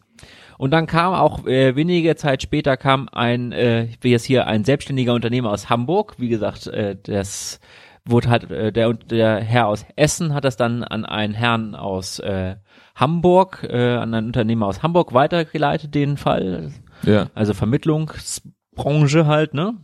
Und 0.58 0.72
dann 0.72 0.88
kam 0.88 1.14
auch 1.14 1.46
äh, 1.48 1.76
wenige 1.76 2.16
Zeit 2.18 2.42
später 2.42 2.76
kam 2.76 3.08
ein, 3.10 3.54
äh, 3.54 3.88
wie 4.02 4.12
jetzt 4.12 4.26
hier 4.26 4.46
ein 4.48 4.66
selbstständiger 4.66 5.14
Unternehmer 5.14 5.52
aus 5.52 5.70
Hamburg, 5.70 6.16
wie 6.18 6.28
gesagt, 6.28 6.68
äh, 6.68 6.98
das 7.02 7.62
wurde 8.10 8.30
halt 8.30 8.50
äh, 8.52 8.72
der 8.72 8.94
der 8.94 9.40
Herr 9.42 9.68
aus 9.68 9.86
Essen 9.96 10.34
hat 10.34 10.46
das 10.46 10.58
dann 10.58 10.84
an 10.84 11.06
einen 11.06 11.34
Herrn 11.34 11.76
aus 11.76 12.20
äh, 12.20 12.56
Hamburg, 12.96 13.66
äh, 13.70 13.96
an 13.96 14.14
einen 14.14 14.28
Unternehmer 14.28 14.68
aus 14.68 14.84
Hamburg 14.84 15.14
weitergeleitet, 15.14 15.96
den 15.96 16.18
Fall. 16.18 16.72
Ja. 17.04 17.28
Also 17.34 17.54
Vermittlungsbranche 17.54 19.26
halt, 19.26 19.54
ne? 19.54 19.76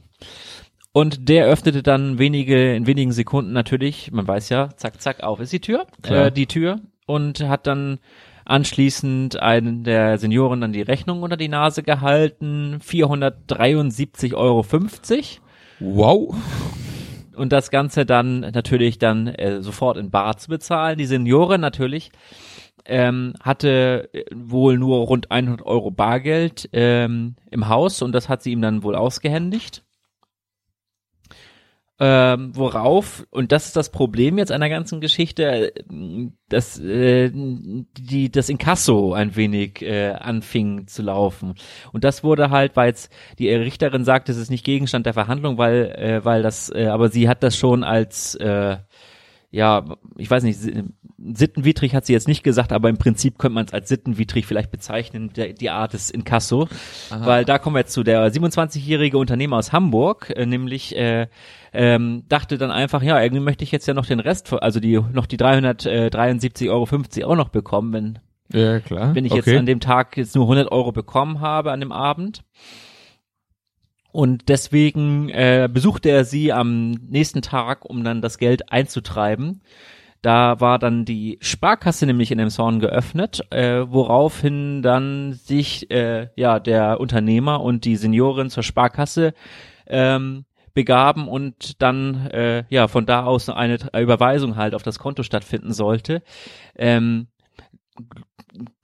Und 0.91 1.27
der 1.27 1.45
öffnete 1.47 1.83
dann 1.83 2.19
wenige, 2.19 2.73
in 2.73 2.87
wenigen 2.87 3.11
Sekunden 3.11 3.51
natürlich, 3.51 4.11
man 4.11 4.27
weiß 4.27 4.49
ja, 4.49 4.69
zack, 4.77 5.01
zack, 5.01 5.23
auf 5.23 5.41
ist 5.41 5.51
die 5.51 5.59
Tür, 5.59 5.87
Klar. 6.01 6.27
äh, 6.27 6.31
die 6.31 6.47
Tür 6.47 6.79
und 7.05 7.41
hat 7.41 7.67
dann 7.67 7.99
anschließend 8.45 9.37
einen 9.41 9.83
der 9.83 10.17
Senioren 10.17 10.61
dann 10.61 10.71
die 10.71 10.81
Rechnung 10.81 11.23
unter 11.23 11.35
die 11.35 11.49
Nase 11.49 11.83
gehalten, 11.83 12.79
473,50 12.81 14.33
Euro 14.35 14.63
Wow. 15.79 16.35
Und 17.35 17.51
das 17.51 17.69
Ganze 17.69 18.05
dann 18.05 18.39
natürlich 18.39 18.97
dann 18.97 19.27
äh, 19.27 19.61
sofort 19.61 19.97
in 19.97 20.11
Bar 20.11 20.37
zu 20.37 20.49
bezahlen. 20.49 20.97
Die 20.97 21.05
Seniorin 21.05 21.61
natürlich 21.61 22.11
ähm, 22.85 23.33
hatte 23.41 24.09
wohl 24.33 24.77
nur 24.77 24.99
rund 24.99 25.31
100 25.31 25.65
Euro 25.65 25.91
Bargeld 25.91 26.69
ähm, 26.73 27.35
im 27.49 27.67
Haus 27.67 28.01
und 28.01 28.11
das 28.11 28.29
hat 28.29 28.43
sie 28.43 28.51
ihm 28.51 28.61
dann 28.61 28.83
wohl 28.83 28.95
ausgehändigt. 28.95 29.83
Ähm, 31.97 32.51
worauf, 32.53 33.25
und 33.29 33.53
das 33.53 33.67
ist 33.67 33.77
das 33.77 33.89
Problem 33.89 34.37
jetzt 34.37 34.51
an 34.51 34.59
der 34.59 34.69
ganzen 34.69 34.99
Geschichte, 34.99 35.71
dass 36.49 36.77
äh, 36.77 37.31
die, 37.33 38.29
das 38.29 38.49
Inkasso 38.49 39.13
ein 39.13 39.37
wenig 39.37 39.81
äh, 39.81 40.11
anfing 40.11 40.87
zu 40.87 41.03
laufen. 41.03 41.55
Und 41.93 42.03
das 42.03 42.21
wurde 42.21 42.49
halt, 42.49 42.75
weil 42.75 42.89
jetzt 42.89 43.13
die 43.39 43.49
Richterin 43.49 44.03
sagt, 44.03 44.27
es 44.27 44.35
ist 44.35 44.49
nicht 44.49 44.65
Gegenstand 44.65 45.05
der 45.05 45.13
Verhandlung, 45.13 45.57
weil, 45.57 45.85
äh, 45.97 46.25
weil 46.25 46.43
das, 46.43 46.69
äh, 46.69 46.87
aber 46.87 47.07
sie 47.07 47.29
hat 47.29 47.43
das 47.43 47.55
schon 47.55 47.85
als 47.85 48.35
äh, 48.35 48.75
ja, 49.55 49.85
ich 50.17 50.29
weiß 50.29 50.43
nicht, 50.43 50.59
sittenwidrig 51.17 51.95
hat 51.95 52.05
sie 52.05 52.11
jetzt 52.11 52.27
nicht 52.27 52.43
gesagt, 52.43 52.73
aber 52.73 52.89
im 52.89 52.97
Prinzip 52.97 53.37
könnte 53.37 53.55
man 53.55 53.65
es 53.65 53.71
als 53.71 53.87
sittenwidrig 53.87 54.45
vielleicht 54.45 54.69
bezeichnen, 54.69 55.31
der, 55.33 55.53
die 55.53 55.69
Art 55.69 55.93
des 55.93 56.09
Inkasso. 56.09 56.67
Aha. 57.09 57.25
Weil 57.25 57.45
da 57.45 57.57
kommen 57.57 57.77
wir 57.77 57.79
jetzt 57.79 57.93
zu 57.93 58.03
der 58.03 58.29
27-jährige 58.33 59.17
Unternehmer 59.17 59.55
aus 59.55 59.71
Hamburg, 59.71 60.33
äh, 60.35 60.45
nämlich 60.45 60.97
äh, 60.97 61.27
ähm, 61.75 62.23
dachte 62.29 62.57
dann 62.57 62.71
einfach, 62.71 63.03
ja, 63.03 63.21
irgendwie 63.21 63.43
möchte 63.43 63.63
ich 63.63 63.71
jetzt 63.71 63.87
ja 63.87 63.93
noch 63.93 64.05
den 64.05 64.19
Rest, 64.19 64.51
also 64.53 64.79
die 64.79 64.99
noch 65.11 65.25
die 65.25 65.37
373,50 65.37 66.69
Euro 66.69 67.31
auch 67.31 67.35
noch 67.35 67.49
bekommen, 67.49 67.93
wenn 67.93 68.19
ja, 68.51 68.79
klar. 68.79 69.15
wenn 69.15 69.25
ich 69.25 69.33
okay. 69.33 69.51
jetzt 69.51 69.59
an 69.59 69.65
dem 69.65 69.79
Tag 69.79 70.17
jetzt 70.17 70.35
nur 70.35 70.45
100 70.45 70.71
Euro 70.71 70.91
bekommen 70.91 71.41
habe 71.41 71.71
an 71.71 71.79
dem 71.79 71.91
Abend. 71.91 72.43
Und 74.11 74.47
deswegen 74.47 75.27
äh, 75.29 75.67
besuchte 75.71 76.09
er 76.09 76.23
sie 76.23 76.53
am 76.53 76.91
nächsten 76.91 77.41
Tag, 77.41 77.83
um 77.83 78.03
dann 78.03 78.21
das 78.21 78.37
Geld 78.37 78.71
einzutreiben. 78.71 79.61
Da 80.21 80.59
war 80.59 80.79
dann 80.79 81.05
die 81.05 81.37
Sparkasse 81.41 82.05
nämlich 82.05 82.31
in 82.31 82.37
dem 82.37 82.49
Zorn 82.49 82.79
geöffnet, 82.79 83.45
äh, 83.51 83.83
woraufhin 83.87 84.81
dann 84.81 85.33
sich 85.33 85.91
äh, 85.91 86.29
ja 86.35 86.59
der 86.59 86.99
Unternehmer 86.99 87.61
und 87.61 87.85
die 87.85 87.95
Seniorin 87.97 88.49
zur 88.49 88.63
Sparkasse 88.63 89.33
ähm, 89.85 90.45
begaben 90.75 91.27
und 91.27 91.81
dann 91.81 92.27
äh, 92.27 92.65
ja 92.69 92.87
von 92.87 93.07
da 93.07 93.23
aus 93.23 93.49
eine 93.49 93.79
Überweisung 93.97 94.57
halt 94.57 94.75
auf 94.75 94.83
das 94.83 94.99
Konto 94.99 95.23
stattfinden 95.23 95.73
sollte. 95.73 96.21
Ähm, 96.75 97.27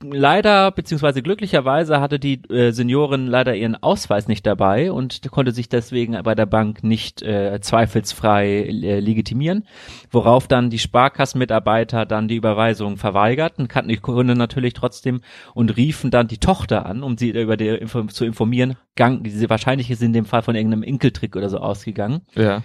leider 0.02 0.72
beziehungsweise 0.72 1.22
glücklicherweise 1.22 2.02
hatte 2.02 2.20
die 2.20 2.42
äh, 2.50 2.72
Seniorin 2.72 3.28
leider 3.28 3.56
ihren 3.56 3.82
Ausweis 3.82 4.28
nicht 4.28 4.46
dabei 4.46 4.92
und 4.92 5.22
konnte 5.32 5.52
sich 5.52 5.70
deswegen 5.70 6.22
bei 6.24 6.36
der 6.36 6.46
Bank 6.46 6.84
nicht 6.84 7.22
äh, 7.22 7.60
zweifelsfrei 7.62 8.48
äh, 8.48 9.00
legitimieren, 9.00 9.66
worauf 10.10 10.48
dann 10.48 10.70
die 10.70 10.80
Sparkassenmitarbeiter 10.80 12.06
dann 12.06 12.28
die 12.28 12.36
Überweisung 12.36 12.98
verweigerten, 12.98 13.68
kannten 13.68 13.90
die 13.90 13.98
Kunde 13.98 14.36
natürlich 14.36 14.74
trotzdem 14.74 15.22
und 15.54 15.76
riefen 15.78 16.12
dann 16.12 16.28
die 16.28 16.40
Tochter 16.40 16.86
an, 16.86 17.04
um 17.04 17.18
sie 17.18 17.30
über 17.30 17.58
die 17.58 17.68
Info 17.68 18.04
zu 18.04 18.26
informieren. 18.26 18.76
Gang, 18.96 19.24
diese 19.24 19.50
wahrscheinlich 19.50 19.90
ist 19.90 20.02
in 20.02 20.14
dem 20.14 20.26
Fall 20.26 20.42
von 20.42 20.56
irgendeinem 20.56 20.84
Inkeltrick 20.84 21.36
oder 21.36 21.50
so 21.50 21.58
ausgegangen. 21.58 22.22
Ja. 22.36 22.64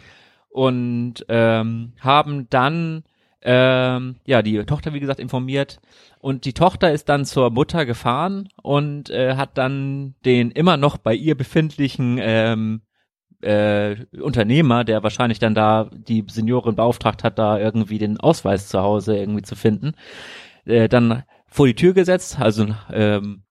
Und 0.49 1.27
ähm, 1.29 1.93
haben 2.01 2.49
dann 2.49 3.05
ähm, 3.43 4.17
ja 4.27 4.43
die 4.43 4.65
Tochter 4.65 4.95
wie 4.95 5.01
gesagt 5.01 5.21
informiert 5.21 5.81
und 6.19 6.45
die 6.45 6.53
Tochter 6.53 6.93
ist 6.93 7.09
dann 7.09 7.25
zur 7.25 7.51
Mutter 7.51 7.87
gefahren 7.87 8.49
und 8.63 9.11
äh, 9.11 9.37
hat 9.37 9.59
dann 9.59 10.15
den 10.25 10.51
immer 10.51 10.77
noch 10.77 10.97
bei 10.97 11.15
ihr 11.15 11.37
befindlichen 11.37 12.19
ähm, 12.21 12.83
äh, 13.43 13.97
Unternehmer, 14.21 14.85
der 14.85 15.03
wahrscheinlich 15.03 15.39
dann 15.39 15.55
da 15.55 15.91
die 15.93 16.25
Seniorin 16.29 16.75
beauftragt 16.75 17.23
hat, 17.23 17.39
da 17.39 17.59
irgendwie 17.59 17.99
den 17.99 18.19
Ausweis 18.19 18.69
zu 18.69 18.81
Hause 18.81 19.17
irgendwie 19.17 19.43
zu 19.43 19.57
finden, 19.57 19.93
äh, 20.65 20.89
dann 20.89 21.23
vor 21.47 21.67
die 21.67 21.75
Tür 21.75 21.93
gesetzt, 21.93 22.39
also 22.41 22.67
ähm, 22.91 23.43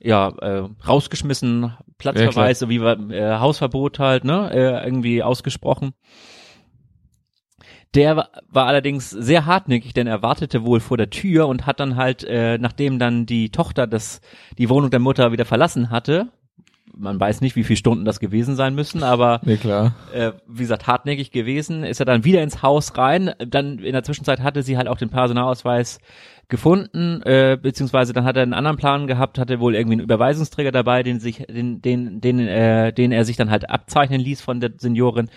ja, 0.00 0.28
äh, 0.40 0.68
rausgeschmissen, 0.86 1.72
Platzverweis, 1.98 2.60
ja, 2.60 2.66
so 2.66 2.68
wie 2.68 2.76
äh, 2.76 3.38
Hausverbot 3.38 3.98
halt, 3.98 4.24
ne, 4.24 4.50
äh, 4.52 4.84
irgendwie 4.84 5.22
ausgesprochen. 5.22 5.92
Der 7.94 8.28
war 8.50 8.66
allerdings 8.66 9.10
sehr 9.10 9.46
hartnäckig, 9.46 9.94
denn 9.94 10.08
er 10.08 10.22
wartete 10.22 10.64
wohl 10.64 10.80
vor 10.80 10.96
der 10.96 11.10
Tür 11.10 11.46
und 11.46 11.64
hat 11.64 11.78
dann 11.78 11.96
halt, 11.96 12.24
äh, 12.24 12.58
nachdem 12.58 12.98
dann 12.98 13.24
die 13.24 13.50
Tochter 13.50 13.86
das, 13.86 14.20
die 14.58 14.68
Wohnung 14.68 14.90
der 14.90 14.98
Mutter 14.98 15.30
wieder 15.30 15.44
verlassen 15.44 15.90
hatte, 15.90 16.28
man 16.96 17.18
weiß 17.18 17.40
nicht, 17.40 17.56
wie 17.56 17.64
viele 17.64 17.76
Stunden 17.76 18.04
das 18.04 18.20
gewesen 18.20 18.56
sein 18.56 18.74
müssen, 18.74 19.02
aber 19.02 19.40
nee, 19.44 19.56
klar. 19.56 19.94
Äh, 20.12 20.32
wie 20.46 20.62
gesagt, 20.62 20.86
hartnäckig 20.86 21.30
gewesen, 21.30 21.84
ist 21.84 22.00
er 22.00 22.06
dann 22.06 22.24
wieder 22.24 22.42
ins 22.42 22.62
Haus 22.62 22.96
rein. 22.96 23.32
Dann 23.38 23.78
in 23.78 23.92
der 23.92 24.02
Zwischenzeit 24.02 24.40
hatte 24.40 24.62
sie 24.62 24.76
halt 24.76 24.88
auch 24.88 24.98
den 24.98 25.10
Personalausweis 25.10 25.98
gefunden, 26.48 27.22
äh, 27.22 27.58
beziehungsweise 27.60 28.12
dann 28.12 28.24
hat 28.24 28.36
er 28.36 28.42
einen 28.42 28.52
anderen 28.52 28.76
Plan 28.76 29.06
gehabt, 29.06 29.38
hatte 29.38 29.60
wohl 29.60 29.74
irgendwie 29.74 29.94
einen 29.94 30.04
Überweisungsträger 30.04 30.72
dabei, 30.72 31.02
den 31.02 31.18
sich, 31.18 31.46
den, 31.48 31.80
den, 31.80 32.20
den, 32.20 32.38
äh, 32.38 32.92
den 32.92 33.12
er 33.12 33.24
sich 33.24 33.36
dann 33.36 33.50
halt 33.50 33.70
abzeichnen 33.70 34.20
ließ 34.20 34.40
von 34.42 34.60
der 34.60 34.72
Seniorin. 34.76 35.30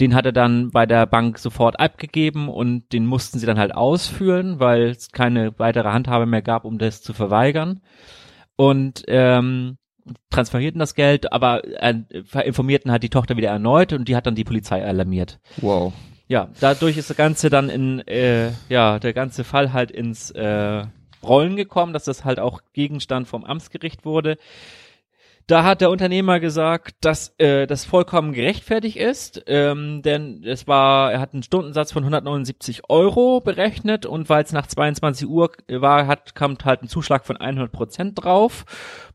Den 0.00 0.14
hat 0.14 0.26
er 0.26 0.32
dann 0.32 0.70
bei 0.70 0.86
der 0.86 1.06
Bank 1.06 1.38
sofort 1.38 1.78
abgegeben 1.78 2.48
und 2.48 2.92
den 2.92 3.06
mussten 3.06 3.38
sie 3.38 3.46
dann 3.46 3.58
halt 3.58 3.74
ausführen, 3.74 4.58
weil 4.58 4.88
es 4.88 5.10
keine 5.10 5.58
weitere 5.58 5.90
Handhabe 5.90 6.26
mehr 6.26 6.42
gab, 6.42 6.64
um 6.64 6.78
das 6.78 7.02
zu 7.02 7.12
verweigern. 7.12 7.80
Und 8.56 9.04
ähm, 9.08 9.76
transferierten 10.30 10.78
das 10.78 10.94
Geld, 10.94 11.32
aber 11.32 11.62
äh, 11.64 11.94
informierten 12.44 12.90
halt 12.90 13.02
die 13.02 13.10
Tochter 13.10 13.36
wieder 13.36 13.50
erneut 13.50 13.92
und 13.92 14.08
die 14.08 14.16
hat 14.16 14.26
dann 14.26 14.34
die 14.34 14.44
Polizei 14.44 14.84
alarmiert. 14.84 15.38
Wow 15.58 15.92
ja, 16.28 16.48
dadurch 16.60 16.96
ist 16.96 17.10
das 17.10 17.16
Ganze 17.16 17.50
dann 17.50 17.68
in, 17.68 18.00
äh, 18.06 18.50
ja, 18.68 18.98
der 18.98 19.12
ganze 19.12 19.44
Fall 19.44 19.72
halt 19.72 19.90
ins 19.90 20.30
äh, 20.30 20.84
Rollen 21.22 21.56
gekommen, 21.56 21.92
dass 21.92 22.04
das 22.04 22.24
halt 22.24 22.38
auch 22.38 22.62
Gegenstand 22.72 23.28
vom 23.28 23.44
Amtsgericht 23.44 24.04
wurde. 24.04 24.36
Da 25.46 25.62
hat 25.62 25.82
der 25.82 25.90
Unternehmer 25.90 26.40
gesagt, 26.40 26.96
dass 27.02 27.34
äh, 27.38 27.66
das 27.66 27.84
vollkommen 27.84 28.32
gerechtfertigt 28.32 28.96
ist, 28.96 29.42
ähm, 29.46 30.00
denn 30.00 30.42
es 30.42 30.66
war, 30.66 31.12
er 31.12 31.20
hat 31.20 31.34
einen 31.34 31.42
Stundensatz 31.42 31.92
von 31.92 32.02
179 32.02 32.88
Euro 32.88 33.40
berechnet 33.40 34.06
und 34.06 34.30
weil 34.30 34.44
es 34.44 34.52
nach 34.52 34.66
22 34.66 35.28
Uhr 35.28 35.50
war, 35.68 36.06
hat 36.06 36.34
kam 36.34 36.56
halt 36.64 36.82
ein 36.82 36.88
Zuschlag 36.88 37.26
von 37.26 37.36
100 37.36 37.70
Prozent 37.70 38.24
drauf, 38.24 38.64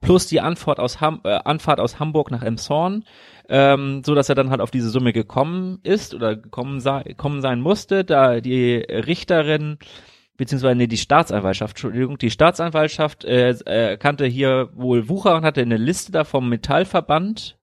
plus 0.02 0.28
die 0.28 0.39
Anfahrt 0.39 0.80
aus, 0.80 1.02
Ham 1.02 1.22
äh, 1.24 1.39
Anfahrt 1.46 1.80
aus 1.80 2.00
Hamburg 2.00 2.30
nach 2.30 2.44
Emshorn 2.44 3.04
ähm, 3.50 4.04
so 4.06 4.15
dass 4.15 4.30
er 4.30 4.36
dann 4.36 4.52
halt 4.52 4.62
auf 4.62 4.72
diese 4.72 4.89
Summe 4.89 5.12
gekommen 5.12 5.80
ist 5.84 6.13
oder 6.13 6.36
gekommen, 6.36 6.80
sei, 6.80 7.04
gekommen 7.04 7.42
sein 7.42 7.60
musste, 7.60 8.06
da 8.06 8.39
die 8.39 8.76
Richterin 8.76 9.80
beziehungsweise 10.39 10.75
nee, 10.75 10.88
die 10.88 10.97
Staatsanwaltschaft, 10.97 11.73
Entschuldigung, 11.73 12.17
die 12.17 12.32
Staatsanwaltschaft 12.32 13.25
äh, 13.25 13.52
äh, 13.52 13.97
kannte 13.97 14.25
hier 14.25 14.69
wohl 14.73 15.08
Wucher 15.08 15.36
und 15.36 15.43
hatte 15.43 15.62
eine 15.62 15.78
Liste 15.78 16.12
da 16.12 16.23
vom 16.23 16.49
Metallverband 16.49 17.60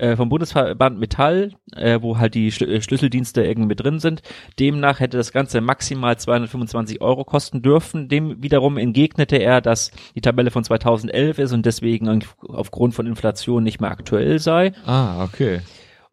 äh, 0.00 0.16
vom 0.16 0.30
Bundesverband 0.30 0.98
Metall, 0.98 1.52
äh, 1.76 1.98
wo 2.00 2.16
halt 2.16 2.34
die 2.34 2.50
Schl 2.50 2.70
äh, 2.70 2.80
Schlüsseldienste 2.80 3.44
irgendwie 3.44 3.68
mit 3.68 3.80
drin 3.80 3.98
sind. 3.98 4.22
Demnach 4.58 4.98
hätte 4.98 5.18
das 5.18 5.30
Ganze 5.30 5.60
maximal 5.60 6.16
225 6.16 7.02
Euro 7.02 7.24
kosten 7.24 7.60
dürfen. 7.60 8.08
Dem 8.08 8.42
wiederum 8.42 8.78
entgegnete 8.78 9.36
er, 9.36 9.60
dass 9.60 9.90
die 10.14 10.22
Tabelle 10.22 10.50
von 10.50 10.64
2011 10.64 11.38
ist 11.38 11.52
und 11.52 11.66
deswegen 11.66 12.24
aufgrund 12.48 12.94
von 12.94 13.06
Inflation 13.06 13.62
nicht 13.62 13.80
mehr 13.80 13.90
aktuell 13.90 14.38
sei. 14.38 14.72
Ah, 14.86 15.22
okay. 15.22 15.60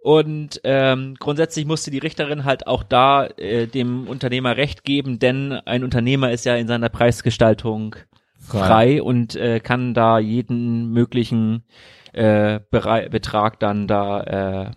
Und 0.07 0.61
ähm, 0.63 1.15
grundsätzlich 1.19 1.65
musste 1.65 1.91
die 1.91 1.97
Richterin 1.97 2.45
halt 2.45 2.65
auch 2.65 2.83
da 2.83 3.25
äh, 3.25 3.67
dem 3.67 4.07
Unternehmer 4.07 4.55
recht 4.55 4.85
geben, 4.85 5.19
denn 5.19 5.51
ein 5.51 5.83
Unternehmer 5.83 6.31
ist 6.31 6.45
ja 6.45 6.55
in 6.55 6.65
seiner 6.65 6.87
Preisgestaltung 6.87 7.97
frei, 8.39 8.67
frei 8.67 9.03
und 9.03 9.35
äh, 9.35 9.59
kann 9.59 9.93
da 9.93 10.17
jeden 10.17 10.91
möglichen 10.91 11.65
äh, 12.13 12.61
Betrag 12.71 13.59
dann 13.59 13.89
da 13.89 14.21
äh, 14.21 14.71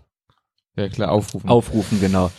ja 0.75 0.89
klar 0.89 1.13
aufrufen. 1.13 1.49
Aufrufen, 1.49 2.01
genau. 2.01 2.33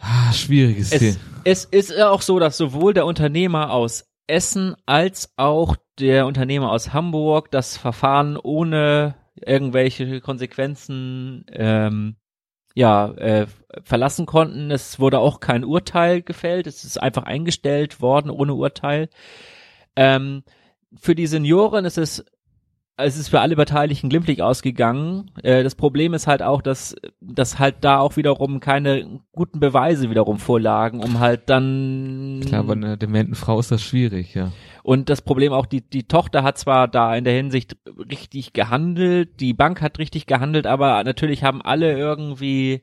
Ah, 0.00 0.32
schwieriges 0.32 0.92
es, 0.92 1.18
Es 1.42 1.64
ist 1.64 2.00
auch 2.00 2.22
so, 2.22 2.38
dass 2.38 2.56
sowohl 2.56 2.94
der 2.94 3.06
Unternehmer 3.06 3.72
aus 3.72 4.08
Essen 4.28 4.76
als 4.86 5.32
auch 5.36 5.74
der 5.98 6.26
Unternehmer 6.26 6.70
aus 6.70 6.92
Hamburg 6.92 7.50
das 7.50 7.76
Verfahren 7.76 8.36
ohne 8.36 9.16
irgendwelche 9.34 10.20
Konsequenzen 10.20 11.44
ähm, 11.50 12.14
ja 12.74 13.10
äh, 13.12 13.46
verlassen 13.82 14.26
konnten. 14.26 14.70
Es 14.70 14.98
wurde 14.98 15.18
auch 15.18 15.40
kein 15.40 15.64
Urteil 15.64 16.22
gefällt. 16.22 16.66
Es 16.66 16.84
ist 16.84 17.00
einfach 17.00 17.24
eingestellt 17.24 18.00
worden 18.00 18.30
ohne 18.30 18.54
Urteil. 18.54 19.08
Ähm, 19.96 20.42
für 20.96 21.14
die 21.14 21.26
Senioren 21.26 21.84
ist 21.84 21.98
es 21.98 22.24
es 23.04 23.16
ist 23.16 23.28
für 23.28 23.40
alle 23.40 23.56
Beteiligten 23.56 24.08
glimpflich 24.08 24.42
ausgegangen. 24.42 25.30
Äh, 25.42 25.62
das 25.62 25.74
Problem 25.74 26.14
ist 26.14 26.26
halt 26.26 26.42
auch, 26.42 26.62
dass, 26.62 26.96
dass 27.20 27.58
halt 27.58 27.76
da 27.80 27.98
auch 27.98 28.16
wiederum 28.16 28.60
keine 28.60 29.20
guten 29.32 29.60
Beweise 29.60 30.10
wiederum 30.10 30.38
vorlagen, 30.38 31.02
um 31.02 31.20
halt 31.20 31.48
dann. 31.50 32.40
Klar, 32.46 32.64
bei 32.64 32.72
einer 32.72 32.96
dementen 32.96 33.34
Frau 33.34 33.58
ist 33.58 33.70
das 33.70 33.82
schwierig, 33.82 34.34
ja. 34.34 34.52
Und 34.82 35.08
das 35.10 35.22
Problem 35.22 35.52
auch, 35.52 35.66
die, 35.66 35.82
die 35.82 36.04
Tochter 36.04 36.42
hat 36.42 36.58
zwar 36.58 36.88
da 36.88 37.14
in 37.14 37.24
der 37.24 37.34
Hinsicht 37.34 37.76
richtig 38.10 38.52
gehandelt, 38.52 39.40
die 39.40 39.52
Bank 39.52 39.82
hat 39.82 39.98
richtig 39.98 40.26
gehandelt, 40.26 40.66
aber 40.66 41.04
natürlich 41.04 41.44
haben 41.44 41.62
alle 41.62 41.96
irgendwie 41.96 42.82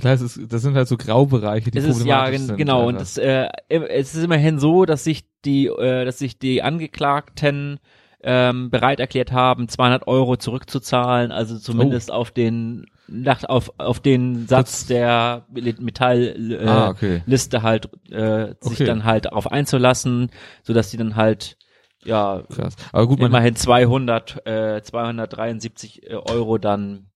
Klar, 0.00 0.14
es 0.14 0.20
ist, 0.20 0.52
das 0.52 0.62
sind 0.62 0.74
halt 0.74 0.88
so 0.88 0.96
Graubereiche, 0.96 1.70
die 1.70 1.78
es 1.78 1.86
ist, 1.86 2.04
ja, 2.04 2.30
sind. 2.30 2.56
Genau, 2.58 2.80
Alter. 2.80 2.88
und 2.88 3.00
es, 3.00 3.16
äh, 3.16 3.48
es 3.68 4.14
ist 4.14 4.24
immerhin 4.24 4.58
so, 4.58 4.84
dass 4.84 5.04
sich 5.04 5.24
die, 5.44 5.66
äh, 5.66 6.04
dass 6.04 6.18
sich 6.18 6.38
die 6.38 6.62
Angeklagten 6.62 7.80
ähm, 8.22 8.70
bereit 8.70 9.00
erklärt 9.00 9.32
haben, 9.32 9.68
200 9.68 10.06
Euro 10.06 10.36
zurückzuzahlen, 10.36 11.32
also 11.32 11.58
zumindest 11.58 12.10
auf 12.10 12.30
den 12.30 12.86
nach, 13.08 13.44
auf, 13.44 13.72
auf 13.78 14.00
den 14.00 14.48
Satz 14.48 14.86
der 14.86 15.46
Metall 15.50 16.34
äh, 16.52 16.66
Ah, 16.66 16.88
okay. 16.88 17.22
Liste 17.26 17.62
halt 17.62 17.88
äh, 18.10 18.54
sich 18.60 18.80
Okay. 18.80 18.84
dann 18.84 19.04
halt 19.04 19.26
darauf 19.26 19.50
einzulassen, 19.50 20.30
so 20.62 20.72
dass 20.72 20.90
die 20.90 20.96
dann 20.96 21.14
halt 21.14 21.56
ja 22.04 22.42
Krass. 22.52 22.74
Aber 22.92 23.06
gut, 23.06 23.20
man, 23.20 23.30
immerhin 23.30 23.54
200 23.54 24.46
äh, 24.46 24.82
273 24.82 26.10
Euro 26.12 26.58
dann 26.58 27.10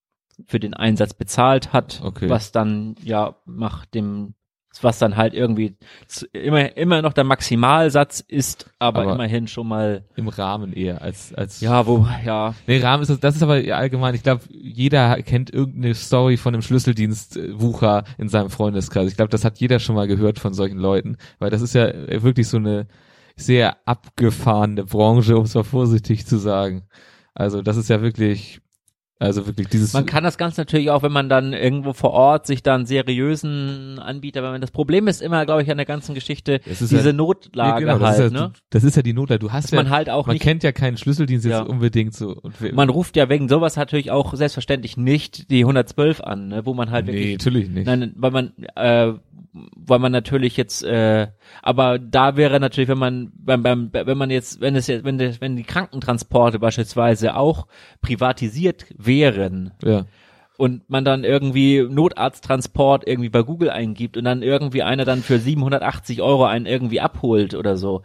für 0.46 0.60
den 0.60 0.74
Einsatz 0.74 1.14
bezahlt 1.14 1.72
hat, 1.72 2.00
Okay. 2.04 2.28
was 2.28 2.52
dann 2.52 2.94
ja 3.02 3.36
macht 3.44 3.94
dem 3.94 4.34
was 4.82 4.98
dann 4.98 5.16
halt 5.16 5.34
irgendwie 5.34 5.76
zu, 6.06 6.26
immer 6.32 6.76
immer 6.76 7.02
noch 7.02 7.12
der 7.12 7.24
Maximalsatz 7.24 8.20
ist, 8.20 8.70
aber, 8.78 9.02
Aber- 9.02 9.12
immerhin 9.14 9.48
schon 9.48 9.66
mal 9.68 10.04
im 10.16 10.28
Rahmen 10.28 10.72
eher 10.72 11.02
als, 11.02 11.34
als, 11.34 11.60
ja, 11.60 11.86
wo 11.86 12.06
ja, 12.24 12.54
Nee, 12.66 12.78
Rahmen 12.80 13.02
ist 13.02 13.08
das, 13.08 13.20
das 13.20 13.36
ist 13.36 13.42
aber 13.42 13.54
allgemein, 13.74 14.14
ich 14.14 14.22
glaube, 14.22 14.42
jeder 14.50 15.20
kennt 15.22 15.52
irgendeine 15.52 15.94
Story 15.94 16.36
von 16.36 16.54
einem 16.54 16.62
Schlüsseldienst-Wucher 16.62 18.04
in 18.18 18.28
seinem 18.28 18.50
Freundeskreis. 18.50 19.08
Ich 19.10 19.16
glaube, 19.16 19.30
das 19.30 19.44
hat 19.44 19.58
jeder 19.58 19.78
schon 19.80 19.94
mal 19.96 20.06
gehört 20.06 20.38
von 20.38 20.54
solchen 20.54 20.78
Leuten, 20.78 21.16
weil 21.38 21.50
das 21.50 21.62
ist 21.62 21.74
ja 21.74 21.92
wirklich 22.22 22.48
so 22.48 22.56
eine 22.56 22.86
sehr 23.36 23.76
abgefahrene 23.86 24.84
Branche, 24.84 25.36
um 25.36 25.44
es 25.44 25.54
mal 25.54 25.64
vorsichtig 25.64 26.26
zu 26.26 26.38
sagen. 26.38 26.82
Also 27.34 27.62
das 27.62 27.76
ist 27.76 27.88
ja 27.88 28.02
wirklich, 28.02 28.60
also 29.20 29.46
wirklich 29.46 29.68
dieses 29.68 29.92
Man 29.92 30.06
kann 30.06 30.24
das 30.24 30.38
Ganze 30.38 30.62
natürlich 30.62 30.90
auch, 30.90 31.02
wenn 31.02 31.12
man 31.12 31.28
dann 31.28 31.52
irgendwo 31.52 31.92
vor 31.92 32.10
Ort 32.12 32.46
sich 32.46 32.62
dann 32.62 32.86
seriösen 32.86 33.98
Anbieter, 33.98 34.42
wenn 34.42 34.52
man 34.52 34.60
das 34.62 34.70
Problem 34.70 35.06
ist 35.08 35.20
immer, 35.20 35.44
glaube 35.44 35.62
ich, 35.62 35.70
an 35.70 35.76
der 35.76 35.86
ganzen 35.86 36.14
Geschichte 36.14 36.60
diese 36.64 36.96
ja- 36.96 37.12
Notlage 37.12 37.84
Ja, 37.86 37.92
genau, 37.94 37.98
das, 37.98 38.16
halt, 38.18 38.26
ist 38.28 38.32
ja, 38.34 38.46
ne? 38.46 38.52
das 38.70 38.82
ist 38.84 38.96
ja 38.96 39.02
die 39.02 39.12
Notlage. 39.12 39.38
Du 39.38 39.52
hast 39.52 39.64
Dass 39.64 39.70
ja, 39.72 39.82
man 39.82 39.90
halt 39.90 40.08
auch 40.10 40.26
man 40.26 40.34
nicht 40.34 40.42
kennt 40.42 40.62
ja 40.62 40.72
keinen 40.72 40.96
Schlüsseldienst 40.96 41.44
jetzt 41.44 41.52
Ja. 41.52 41.62
unbedingt 41.62 42.14
so. 42.14 42.40
Man 42.72 42.88
ruft 42.88 43.14
ja 43.16 43.28
wegen 43.28 43.48
sowas 43.48 43.76
natürlich 43.76 44.10
auch 44.10 44.34
selbstverständlich 44.34 44.96
nicht 44.96 45.50
die 45.50 45.60
112 45.60 46.22
an, 46.22 46.48
ne, 46.48 46.66
wo 46.66 46.72
man 46.72 46.90
halt 46.90 47.06
nee, 47.06 47.12
wirklich 47.12 47.38
natürlich 47.38 47.68
nicht. 47.68 47.86
Nein, 47.86 48.14
weil 48.16 48.30
man, 48.30 48.52
äh, 48.74 49.12
weil 49.52 49.98
man 49.98 50.12
natürlich 50.12 50.56
jetzt, 50.56 50.84
äh, 50.84 51.26
aber 51.60 51.98
da 51.98 52.36
wäre 52.36 52.60
natürlich, 52.60 52.88
wenn 52.88 52.98
man, 52.98 53.32
beim, 53.34 53.62
beim, 53.64 53.90
wenn 53.92 54.16
man 54.16 54.30
jetzt, 54.30 54.60
wenn 54.60 54.76
es 54.76 54.86
jetzt, 54.86 55.04
wenn, 55.04 55.18
das, 55.18 55.40
wenn 55.40 55.56
die 55.56 55.64
Krankentransporte 55.64 56.60
beispielsweise 56.60 57.34
auch 57.36 57.66
privatisiert 58.00 58.86
wären 59.10 59.72
Ja. 59.82 60.06
und 60.56 60.88
man 60.90 61.04
dann 61.04 61.24
irgendwie 61.24 61.82
Notarzttransport 61.88 63.06
irgendwie 63.06 63.30
bei 63.30 63.42
Google 63.42 63.70
eingibt 63.70 64.16
und 64.16 64.24
dann 64.24 64.42
irgendwie 64.42 64.82
einer 64.82 65.04
dann 65.04 65.22
für 65.22 65.38
780 65.38 66.20
Euro 66.22 66.44
einen 66.44 66.66
irgendwie 66.66 67.00
abholt 67.00 67.54
oder 67.54 67.76
so, 67.76 68.02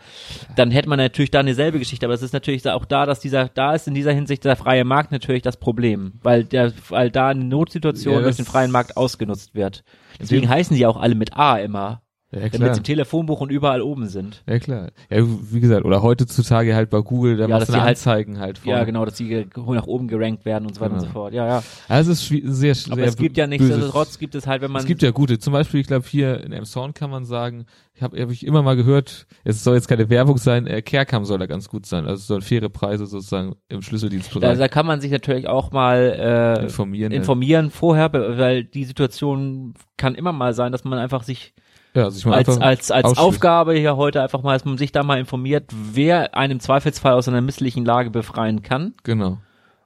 dann 0.55 0.71
hätte 0.71 0.87
man 0.89 0.97
natürlich 0.97 1.31
da 1.31 1.41
eine 1.41 1.53
selbe 1.53 1.79
Geschichte. 1.79 2.05
Aber 2.05 2.13
es 2.13 2.21
ist 2.21 2.33
natürlich 2.33 2.67
auch 2.69 2.85
da, 2.85 3.05
dass 3.05 3.19
dieser, 3.19 3.49
da 3.49 3.73
ist 3.73 3.87
in 3.87 3.93
dieser 3.93 4.13
Hinsicht 4.13 4.45
der 4.45 4.55
freie 4.55 4.85
Markt 4.85 5.11
natürlich 5.11 5.41
das 5.41 5.57
Problem, 5.57 6.13
weil 6.23 6.43
der, 6.45 6.71
weil 6.89 7.11
da 7.11 7.27
eine 7.29 7.43
Notsituation 7.43 8.13
Ja, 8.15 8.21
durch 8.21 8.37
den 8.37 8.45
freien 8.45 8.71
Markt 8.71 8.95
ausgenutzt 8.97 9.53
wird. 9.53 9.83
Deswegen 10.19 10.47
heißen 10.47 10.77
die 10.77 10.85
auch 10.85 10.97
alle 10.97 11.15
mit 11.15 11.35
A 11.37 11.57
immer, 11.57 12.01
Ja, 12.35 12.49
klar. 12.49 12.67
jetzt 12.67 12.77
im 12.77 12.83
Telefonbuch 12.83 13.41
und 13.41 13.49
überall 13.51 13.81
oben 13.81 14.07
sind. 14.07 14.43
Ja, 14.47 14.59
klar. 14.59 14.91
Ja, 15.09 15.23
wie 15.51 15.59
gesagt, 15.59 15.85
oder 15.85 16.01
heutzutage 16.03 16.75
halt 16.75 16.89
bei 16.89 16.99
Google, 17.01 17.37
da 17.37 17.47
Ja, 17.47 17.57
machst 17.57 17.69
du 17.69 17.73
halt- 17.73 17.89
Anzeigen 17.89 18.39
halt 18.39 18.57
von. 18.57 18.69
Ja, 18.71 18.83
genau, 18.83 19.05
dass 19.05 19.15
die 19.15 19.47
nach 19.55 19.87
oben 19.87 20.07
gerankt 20.07 20.45
werden 20.45 20.65
und 20.67 20.75
so 20.75 20.81
weiter 20.81 20.93
und 20.93 20.99
Genau. 20.99 21.07
so 21.11 21.13
fort. 21.13 21.33
Ja, 21.33 21.47
ja. 21.47 21.63
Also 21.87 22.11
es 22.11 22.29
ist 22.29 22.43
sehr, 22.57 22.75
Aber 22.91 22.95
sehr 23.01 23.05
es 23.05 23.17
gibt 23.17 23.37
ja 23.37 23.45
böses- 23.47 23.59
nichtsdestotrotz 23.61 24.19
gibt 24.19 24.35
es 24.35 24.47
halt, 24.47 24.61
wenn 24.61 24.71
man 24.71 24.81
Es 24.81 24.85
gibt 24.85 25.01
ja 25.01 25.11
gute. 25.11 25.39
Zum 25.39 25.53
Beispiel, 25.53 25.79
ich 25.79 25.87
glaube 25.87 26.05
hier 26.07 26.43
in 26.43 26.51
Emshorn 26.51 26.93
kann 26.93 27.09
man 27.09 27.25
sagen, 27.25 27.65
ich 27.93 28.01
habe 28.03 28.21
hab 28.21 28.29
ich 28.29 28.45
immer 28.45 28.61
mal 28.61 28.75
gehört, 28.75 29.25
es 29.45 29.63
soll 29.63 29.75
jetzt 29.75 29.87
keine 29.87 30.09
Werbung 30.09 30.37
sein, 30.37 30.67
äh, 30.67 30.81
Carecam 30.81 31.23
soll 31.23 31.39
da 31.39 31.45
ganz 31.45 31.69
gut 31.69 31.85
sein. 31.85 32.03
Also 32.05 32.15
es 32.15 32.27
sollen 32.27 32.41
faire 32.41 32.67
Preise 32.67 33.05
sozusagen 33.05 33.55
im 33.69 33.81
Schlüsseldienstbereich 33.81 34.57
da 34.57 34.67
kann 34.67 34.85
man 34.85 34.99
sich 34.99 35.11
natürlich 35.11 35.47
auch 35.47 35.71
mal 35.71 36.57
äh, 36.59 36.63
informieren. 36.63 37.13
informieren 37.13 37.69
vorher, 37.71 38.11
weil 38.11 38.63
die 38.65 38.83
Situation 38.83 39.73
kann 39.97 40.15
immer 40.15 40.33
mal 40.33 40.53
sein, 40.53 40.71
dass 40.73 40.83
man 40.83 40.99
einfach 40.99 41.23
sich 41.23 41.53
ja, 41.95 42.09
sich 42.11 42.25
mal 42.25 42.35
als, 42.35 42.49
einfach 42.49 42.61
als, 42.65 42.91
als 42.91 43.05
ausschließen. 43.05 43.27
Aufgabe 43.27 43.73
hier 43.73 43.95
heute 43.97 44.21
einfach 44.21 44.43
mal, 44.43 44.53
dass 44.53 44.65
man 44.65 44.77
sich 44.77 44.91
da 44.91 45.01
mal 45.03 45.19
informiert, 45.19 45.71
wer 45.93 46.35
einen 46.37 46.53
im 46.53 46.59
Zweifelsfall 46.59 47.13
aus 47.13 47.27
einer 47.27 47.41
misslichen 47.41 47.85
Lage 47.85 48.11
befreien 48.11 48.61
kann 48.61 48.93
Genau. 49.03 49.37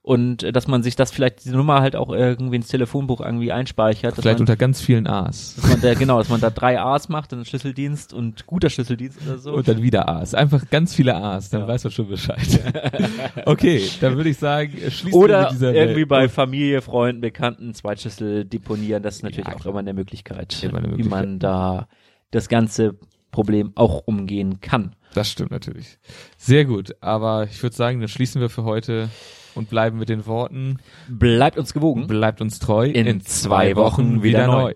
und 0.01 0.41
äh, 0.43 0.51
dass 0.51 0.67
man 0.67 0.81
sich 0.81 0.95
das 0.95 1.11
vielleicht, 1.11 1.43
diese 1.45 1.55
Nummer 1.55 1.81
halt 1.81 1.95
auch 1.95 2.09
irgendwie 2.09 2.55
ins 2.55 2.67
Telefonbuch 2.67 3.21
irgendwie 3.21 3.51
einspeichert, 3.51 4.15
Vielleicht 4.15 4.39
man, 4.39 4.43
unter 4.43 4.55
ganz 4.55 4.81
vielen 4.81 5.05
A's. 5.07 5.55
dass 5.55 5.69
man 5.69 5.81
da, 5.81 5.93
genau, 5.93 6.17
dass 6.17 6.29
man 6.29 6.41
da 6.41 6.49
drei 6.49 6.79
A's 6.81 7.09
macht, 7.09 7.31
dann 7.31 7.45
Schlüsseldienst 7.45 8.11
und 8.13 8.47
guter 8.47 8.69
Schlüsseldienst 8.71 9.19
oder 9.27 9.37
so. 9.37 9.53
Und 9.53 9.67
dann 9.67 9.81
wieder 9.83 10.09
A's. 10.09 10.33
Einfach 10.33 10.69
ganz 10.71 10.95
viele 10.95 11.15
A's, 11.15 11.49
dann 11.51 11.61
Ja. 11.61 11.67
weiß 11.67 11.83
man 11.83 11.91
schon 11.91 12.07
Bescheid. 12.07 12.39
okay, 13.45 13.83
dann 14.01 14.15
würde 14.15 14.29
ich 14.29 14.37
sagen, 14.37 14.73
äh, 14.73 14.89
schließen 14.89 15.11
wir 15.11 15.15
Oder 15.25 15.41
mit 15.43 15.51
dieser 15.51 15.73
irgendwie 15.73 15.99
Welt. 16.01 16.07
bei 16.09 16.29
Familie, 16.29 16.81
Freunden, 16.81 17.21
Bekannten 17.21 17.73
Zweitschlüssel 17.73 18.45
deponieren, 18.45 19.03
das 19.03 19.17
ist 19.17 19.23
natürlich 19.23 19.47
Ja, 19.47 19.55
auch 19.55 19.65
immer 19.65 19.79
eine 19.79 19.93
Möglichkeit, 19.93 20.63
Immer 20.63 20.77
eine 20.79 20.87
wie 20.87 20.91
Möglichkeit. 20.91 21.11
man 21.25 21.39
da 21.39 21.87
das 22.31 22.49
ganze 22.49 22.97
Problem 23.31 23.71
auch 23.75 24.03
umgehen 24.05 24.59
kann. 24.61 24.95
Das 25.13 25.31
stimmt 25.31 25.51
natürlich. 25.51 25.97
Sehr 26.37 26.65
gut, 26.65 26.95
aber 27.01 27.45
ich 27.45 27.61
würde 27.63 27.75
sagen, 27.75 27.99
dann 27.99 28.09
schließen 28.09 28.41
wir 28.41 28.49
für 28.49 28.63
heute 28.63 29.09
und 29.55 29.69
bleiben 29.69 29.97
mit 29.97 30.09
den 30.09 30.25
Worten, 30.25 30.77
Bleibt 31.07 31.57
uns 31.57 31.73
gewogen. 31.73 32.07
bleibt 32.07 32.41
uns 32.41 32.59
treu, 32.59 32.85
In 32.87 33.21
zwei 33.21 33.75
Wochen 33.75 34.23
wieder 34.23 34.47
neu. 34.47 34.73